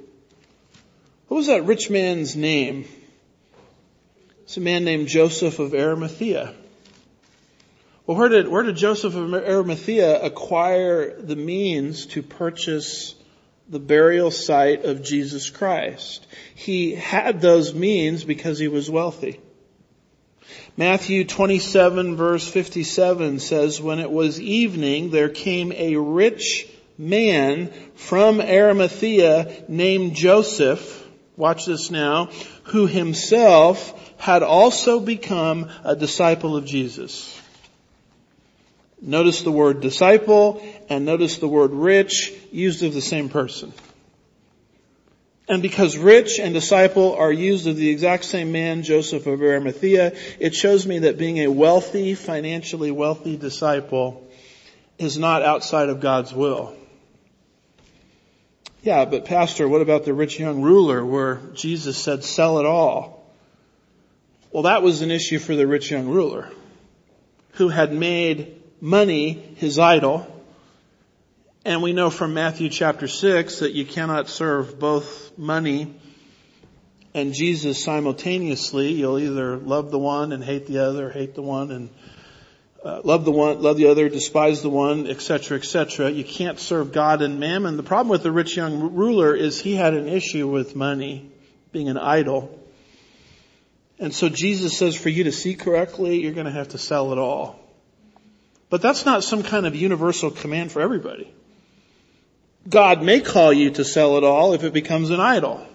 [1.28, 2.86] What was that rich man's name?
[4.50, 6.52] It's a man named Joseph of Arimathea.
[8.04, 13.14] Well, where did, where did Joseph of Arimathea acquire the means to purchase
[13.68, 16.26] the burial site of Jesus Christ?
[16.56, 19.38] He had those means because he was wealthy.
[20.76, 28.40] Matthew 27 verse 57 says, when it was evening, there came a rich man from
[28.40, 30.99] Arimathea named Joseph,
[31.40, 32.26] watch this now,
[32.64, 37.36] who himself had also become a disciple of Jesus.
[39.02, 43.72] Notice the word disciple and notice the word rich used of the same person.
[45.48, 50.14] And because rich and disciple are used of the exact same man, Joseph of Arimathea,
[50.38, 54.28] it shows me that being a wealthy, financially wealthy disciple
[54.98, 56.76] is not outside of God's will.
[58.82, 63.30] Yeah, but pastor, what about the rich young ruler where Jesus said sell it all?
[64.50, 66.50] Well, that was an issue for the rich young ruler
[67.52, 70.26] who had made money his idol.
[71.62, 75.94] And we know from Matthew chapter 6 that you cannot serve both money
[77.12, 78.92] and Jesus simultaneously.
[78.92, 81.90] You'll either love the one and hate the other, hate the one and
[82.84, 86.10] uh, love the one, love the other, despise the one, etc., etc.
[86.10, 87.76] You can't serve God and mammon.
[87.76, 91.30] The problem with the rich young ruler is he had an issue with money
[91.72, 92.58] being an idol.
[93.98, 97.12] And so Jesus says for you to see correctly, you're going to have to sell
[97.12, 97.60] it all.
[98.70, 101.30] But that's not some kind of universal command for everybody.
[102.68, 105.66] God may call you to sell it all if it becomes an idol.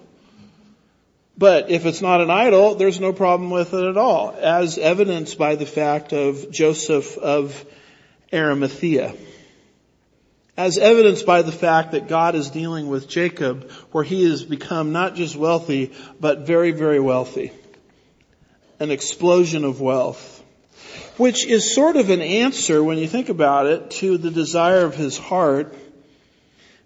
[1.37, 5.37] But if it's not an idol, there's no problem with it at all, as evidenced
[5.37, 7.65] by the fact of Joseph of
[8.31, 9.13] Arimathea.
[10.55, 14.93] As evidenced by the fact that God is dealing with Jacob, where he has become
[14.93, 17.51] not just wealthy, but very, very wealthy.
[18.79, 20.31] An explosion of wealth.
[21.17, 24.95] Which is sort of an answer, when you think about it, to the desire of
[24.95, 25.75] his heart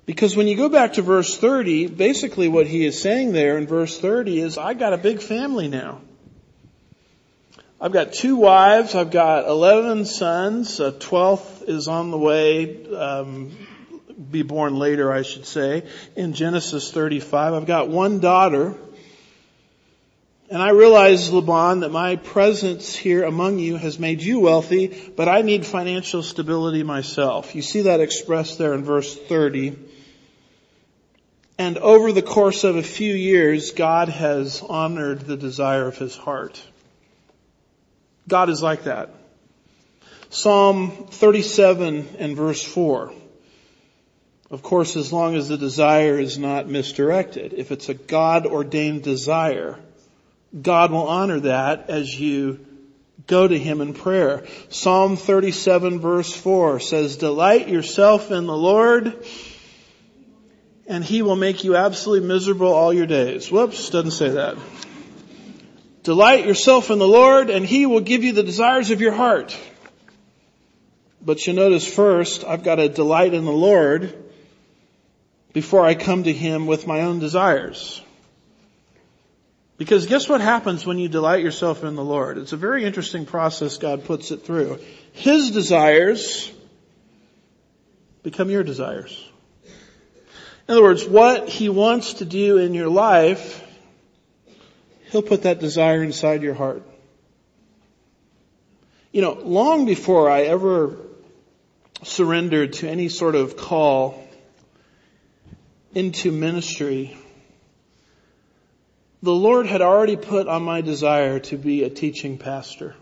[0.09, 3.67] because when you go back to verse 30, basically what he is saying there in
[3.67, 6.01] verse 30 is, I got a big family now.
[7.79, 13.55] I've got two wives, I've got 11 sons, a 12th is on the way, um,
[14.31, 17.53] be born later, I should say, in Genesis 35.
[17.53, 18.73] I've got one daughter,
[20.49, 25.29] and I realize, Laban, that my presence here among you has made you wealthy, but
[25.29, 27.53] I need financial stability myself.
[27.53, 29.88] You see that expressed there in verse 30.
[31.59, 36.15] And over the course of a few years, God has honored the desire of his
[36.15, 36.59] heart.
[38.29, 39.13] God is like that.
[40.29, 43.11] Psalm 37 and verse 4.
[44.49, 47.53] Of course, as long as the desire is not misdirected.
[47.53, 49.77] If it's a God ordained desire,
[50.59, 52.65] God will honor that as you
[53.27, 54.45] go to Him in prayer.
[54.69, 59.25] Psalm 37 verse 4 says, delight yourself in the Lord
[60.89, 63.49] and he will make you absolutely miserable all your days.
[63.49, 64.57] Whoops, doesn't say that.
[66.01, 69.55] Delight yourself in the Lord and he will give you the desires of your heart.
[71.21, 74.17] But you notice first, I've got to delight in the Lord
[75.53, 78.01] before I come to him with my own desires.
[79.77, 82.39] Because guess what happens when you delight yourself in the Lord?
[82.39, 84.79] It's a very interesting process God puts it through.
[85.13, 86.51] His desires
[88.23, 89.28] become your desires.
[90.69, 93.65] In other words, what He wants to do in your life,
[95.09, 96.83] He'll put that desire inside your heart.
[99.11, 100.95] You know, long before I ever
[102.03, 104.23] surrendered to any sort of call
[105.95, 107.17] into ministry,
[109.23, 112.95] the Lord had already put on my desire to be a teaching pastor.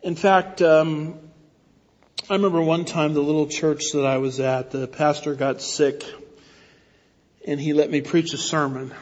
[0.00, 1.18] In fact, um,
[2.30, 6.04] I remember one time the little church that I was at, the pastor got sick
[7.44, 8.94] and he let me preach a sermon.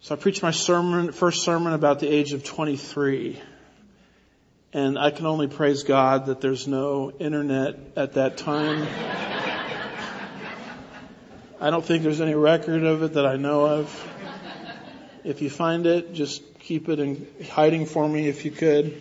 [0.00, 3.42] So I preached my sermon, first sermon about the age of 23.
[4.72, 8.88] And I can only praise God that there's no internet at that time.
[11.60, 14.08] I don't think there's any record of it that I know of.
[15.24, 18.98] If you find it, just keep it in hiding for me if you could.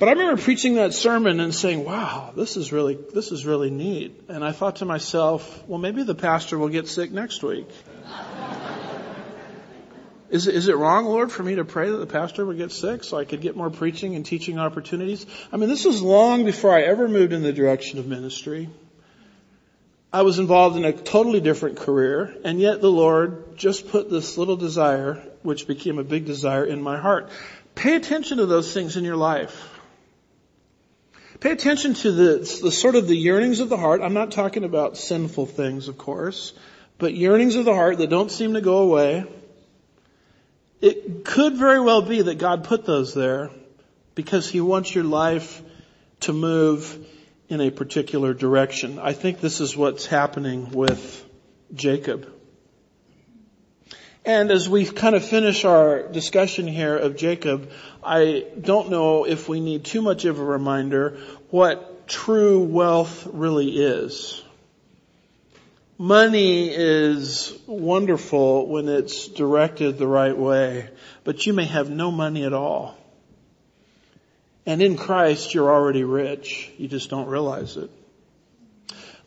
[0.00, 3.68] But I remember preaching that sermon and saying, wow, this is really, this is really
[3.68, 4.18] neat.
[4.30, 7.68] And I thought to myself, well, maybe the pastor will get sick next week.
[10.30, 13.02] Is, is it wrong, Lord, for me to pray that the pastor would get sick
[13.02, 15.26] so I could get more preaching and teaching opportunities?
[15.52, 18.70] I mean, this was long before I ever moved in the direction of ministry.
[20.12, 24.38] I was involved in a totally different career, and yet the Lord just put this
[24.38, 27.28] little desire, which became a big desire in my heart.
[27.74, 29.79] Pay attention to those things in your life.
[31.40, 34.02] Pay attention to the, the sort of the yearnings of the heart.
[34.02, 36.52] I'm not talking about sinful things, of course,
[36.98, 39.24] but yearnings of the heart that don't seem to go away.
[40.82, 43.50] It could very well be that God put those there
[44.14, 45.62] because He wants your life
[46.20, 47.06] to move
[47.48, 48.98] in a particular direction.
[48.98, 51.24] I think this is what's happening with
[51.74, 52.30] Jacob.
[54.24, 57.70] And as we kind of finish our discussion here of Jacob,
[58.04, 61.18] I don't know if we need too much of a reminder
[61.48, 64.42] what true wealth really is.
[65.96, 70.88] Money is wonderful when it's directed the right way,
[71.24, 72.96] but you may have no money at all.
[74.66, 76.70] And in Christ, you're already rich.
[76.76, 77.90] You just don't realize it.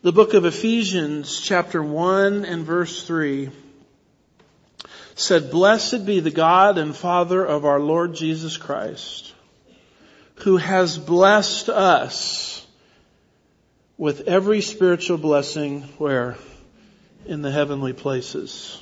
[0.03, 3.49] The book of Ephesians chapter 1 and verse 3
[5.15, 9.33] said, Blessed be the God and Father of our Lord Jesus Christ,
[10.35, 12.65] who has blessed us
[13.97, 16.35] with every spiritual blessing where?
[17.25, 18.81] In the heavenly places.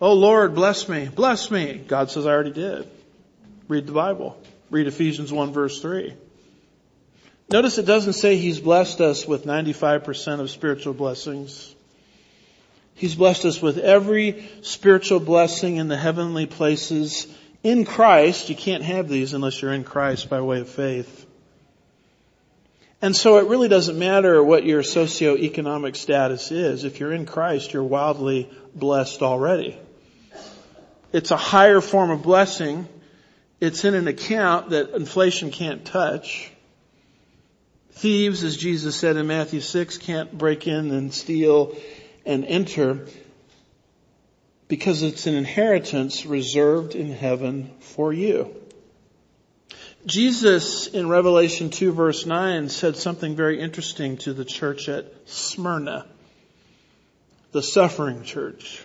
[0.00, 1.74] Oh Lord, bless me, bless me.
[1.86, 2.88] God says, I already did.
[3.68, 4.40] Read the Bible.
[4.70, 6.14] Read Ephesians 1 verse 3.
[7.50, 11.74] Notice it doesn't say He's blessed us with 95% of spiritual blessings.
[12.94, 17.26] He's blessed us with every spiritual blessing in the heavenly places
[17.62, 18.48] in Christ.
[18.50, 21.26] You can't have these unless you're in Christ by way of faith.
[23.02, 26.84] And so it really doesn't matter what your socioeconomic status is.
[26.84, 29.78] If you're in Christ, you're wildly blessed already.
[31.12, 32.86] It's a higher form of blessing.
[33.58, 36.50] It's in an account that inflation can't touch.
[37.92, 41.76] Thieves, as Jesus said in Matthew 6, can't break in and steal
[42.24, 43.06] and enter
[44.70, 48.54] because it's an inheritance reserved in heaven for you.
[50.06, 56.06] Jesus in Revelation 2 verse 9 said something very interesting to the church at Smyrna,
[57.52, 58.82] the suffering church.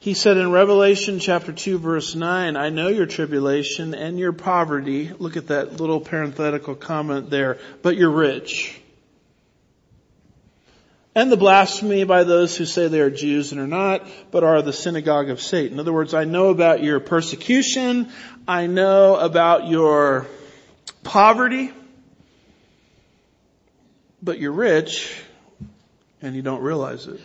[0.00, 5.12] He said in Revelation chapter 2 verse 9, I know your tribulation and your poverty.
[5.16, 8.81] Look at that little parenthetical comment there, but you're rich
[11.14, 14.62] and the blasphemy by those who say they are Jews and are not, but are
[14.62, 15.74] the synagogue of Satan.
[15.74, 18.10] In other words, I know about your persecution.
[18.48, 20.26] I know about your
[21.04, 21.70] poverty,
[24.22, 25.14] but you're rich
[26.22, 27.20] and you don't realize it.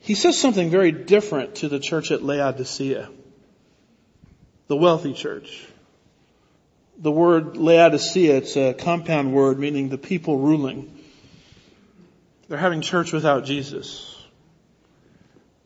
[0.00, 3.10] He says something very different to the church at Laodicea,
[4.68, 5.66] the wealthy church.
[6.98, 10.95] The word Laodicea, it's a compound word meaning the people ruling.
[12.48, 14.12] They're having church without Jesus.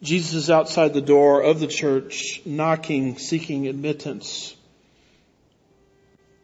[0.03, 4.55] Jesus is outside the door of the church, knocking, seeking admittance.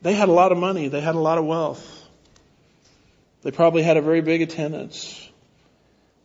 [0.03, 0.89] They had a lot of money.
[0.89, 1.93] They had a lot of wealth.
[3.43, 5.27] They probably had a very big attendance.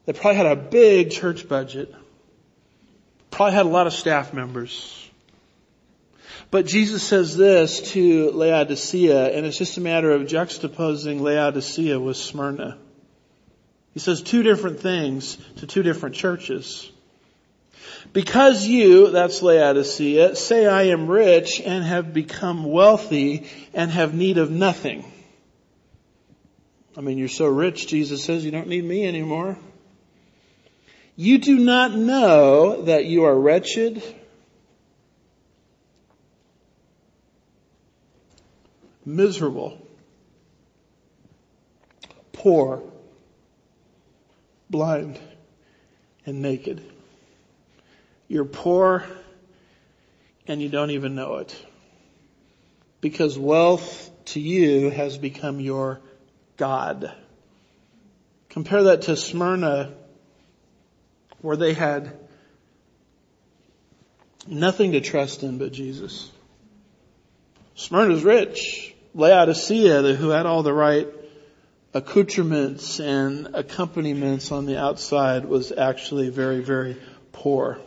[0.05, 1.93] They probably had a big church budget.
[3.29, 4.97] Probably had a lot of staff members.
[6.49, 12.17] But Jesus says this to Laodicea, and it's just a matter of juxtaposing Laodicea with
[12.17, 12.77] Smyrna.
[13.93, 16.89] He says two different things to two different churches.
[18.13, 24.37] Because you, that's Laodicea, say I am rich and have become wealthy and have need
[24.37, 25.05] of nothing.
[26.97, 29.57] I mean, you're so rich, Jesus says, you don't need me anymore.
[31.15, 34.01] You do not know that you are wretched,
[39.05, 39.77] miserable,
[42.33, 42.81] poor,
[44.71, 45.19] blind,
[46.25, 46.81] and naked.
[48.27, 49.05] You're poor
[50.47, 51.65] and you don't even know it.
[53.01, 55.99] Because wealth to you has become your
[56.57, 57.11] God.
[58.49, 59.93] Compare that to Smyrna
[61.41, 62.17] where they had
[64.47, 66.31] nothing to trust in but Jesus.
[67.75, 68.93] Smyrna's rich.
[69.13, 71.07] Laodicea, who had all the right
[71.93, 76.97] accoutrements and accompaniments on the outside was actually very, very
[77.31, 77.79] poor.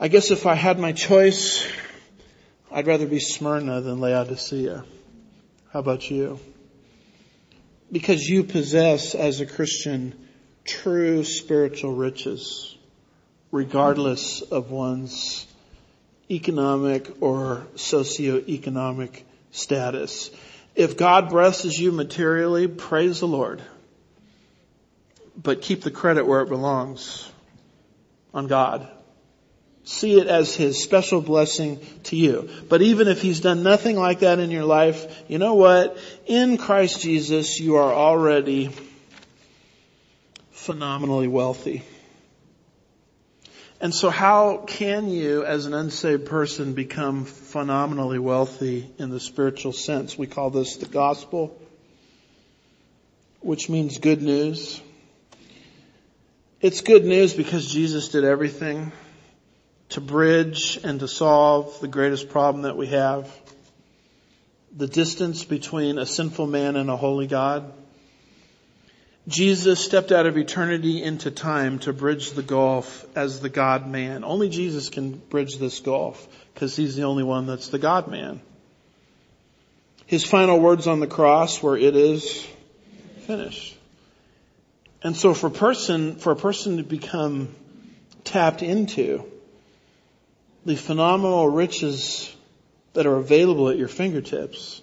[0.00, 1.66] I guess if I had my choice,
[2.70, 4.84] I'd rather be Smyrna than Laodicea.
[5.72, 6.40] How about you?
[7.90, 10.28] Because you possess as a Christian
[10.64, 12.76] true spiritual riches,
[13.50, 15.46] regardless of one's
[16.30, 20.30] economic or socioeconomic status.
[20.74, 23.62] If God blesses you materially, praise the Lord.
[25.40, 27.30] But keep the credit where it belongs
[28.32, 28.88] on God.
[29.84, 32.48] See it as His special blessing to you.
[32.68, 35.98] But even if He's done nothing like that in your life, you know what?
[36.26, 38.70] In Christ Jesus, you are already
[40.52, 41.82] phenomenally wealthy.
[43.82, 49.72] And so how can you as an unsaved person become phenomenally wealthy in the spiritual
[49.72, 50.16] sense?
[50.16, 51.60] We call this the gospel,
[53.40, 54.80] which means good news.
[56.60, 58.92] It's good news because Jesus did everything
[59.88, 63.36] to bridge and to solve the greatest problem that we have.
[64.76, 67.72] The distance between a sinful man and a holy God.
[69.28, 74.24] Jesus stepped out of eternity into time to bridge the gulf as the God man.
[74.24, 78.40] Only Jesus can bridge this gulf because he's the only one that's the God man.
[80.06, 82.44] His final words on the cross were, it is
[83.26, 83.76] finished.
[85.04, 87.48] And so for person, for a person to become
[88.24, 89.24] tapped into
[90.64, 92.34] the phenomenal riches
[92.92, 94.81] that are available at your fingertips,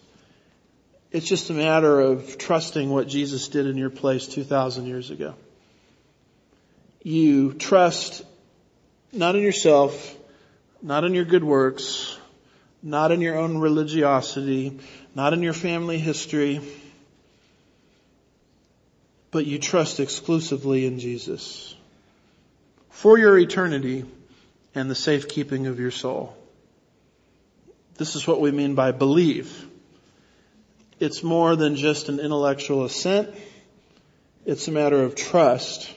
[1.12, 5.34] it's just a matter of trusting what Jesus did in your place 2,000 years ago.
[7.02, 8.24] You trust
[9.12, 10.16] not in yourself,
[10.82, 12.18] not in your good works,
[12.84, 14.80] not in your own religiosity,
[15.16, 16.62] not in your family history,
[19.32, 21.76] but you trust exclusively in Jesus
[22.90, 24.06] for your eternity
[24.76, 26.36] and the safekeeping of your soul.
[27.98, 29.69] This is what we mean by believe.
[31.00, 33.34] It's more than just an intellectual assent.
[34.46, 35.94] It's a matter of trust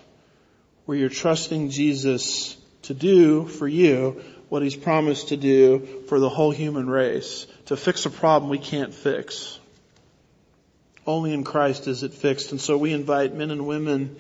[0.87, 6.29] where you're trusting Jesus to do for you what he's promised to do for the
[6.29, 9.59] whole human race, to fix a problem we can't fix.
[11.07, 12.53] Only in Christ is it fixed.
[12.53, 14.17] And so we invite men and women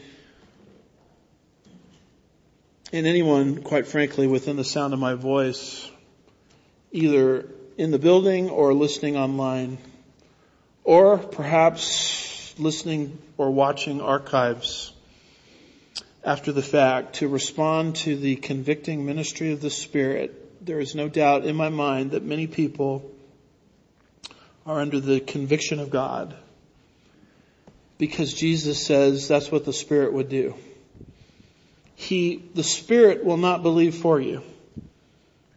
[2.93, 5.91] and anyone, quite frankly, within the sound of my voice,
[6.91, 9.79] either in the building or listening online,
[10.85, 14.93] or perhaps listening or watching archives
[16.25, 20.65] after the fact to respond to the convicting ministry of the Spirit.
[20.65, 23.11] There is no doubt in my mind that many people
[24.65, 26.37] are under the conviction of God
[27.99, 30.55] because Jesus says that's what the Spirit would do.
[31.95, 34.43] He, the Spirit will not believe for you.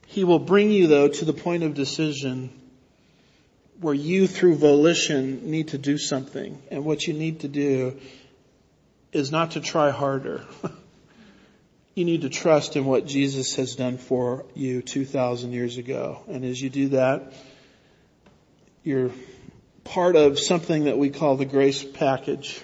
[0.08, 2.50] He will bring you though to the point of decision
[3.82, 6.62] where you through volition need to do something.
[6.72, 8.00] And what you need to do
[9.12, 10.46] is not to try harder.
[11.96, 16.22] you need to trust in what Jesus has done for you 2,000 years ago.
[16.28, 17.34] And as you do that,
[18.84, 19.12] you're
[19.84, 22.62] part of something that we call the grace package.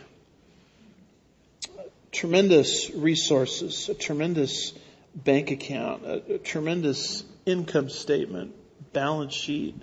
[2.11, 4.73] Tremendous resources, a tremendous
[5.15, 8.53] bank account, a, a tremendous income statement,
[8.93, 9.81] balance sheet,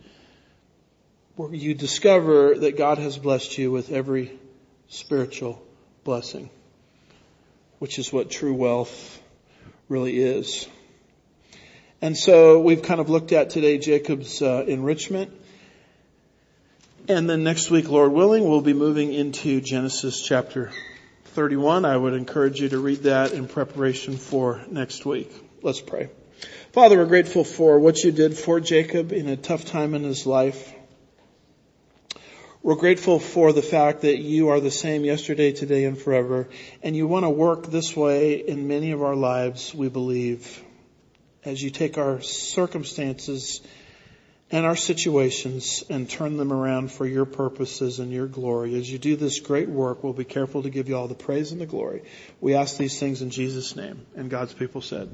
[1.39, 4.37] where you discover that God has blessed you with every
[4.89, 5.63] spiritual
[6.03, 6.51] blessing,
[7.79, 9.23] which is what true wealth
[9.89, 10.67] really is.
[12.03, 15.33] And so we've kind of looked at today Jacob's uh, enrichment.
[17.07, 20.73] And then next week, Lord willing, we'll be moving into Genesis chapter
[21.27, 21.85] 31.
[21.85, 25.33] I would encourage you to read that in preparation for next week.
[25.63, 26.11] Let's pray.
[26.73, 30.27] Father, we're grateful for what you did for Jacob in a tough time in his
[30.27, 30.75] life.
[32.69, 36.51] We're grateful for the fact that you are the same yesterday, today, and forever.
[36.83, 40.63] And you want to work this way in many of our lives, we believe,
[41.47, 43.63] as you take our circumstances
[44.51, 48.79] and our situations and turn them around for your purposes and your glory.
[48.79, 51.53] As you do this great work, we'll be careful to give you all the praise
[51.53, 52.03] and the glory.
[52.39, 54.05] We ask these things in Jesus' name.
[54.15, 55.09] And God's people said,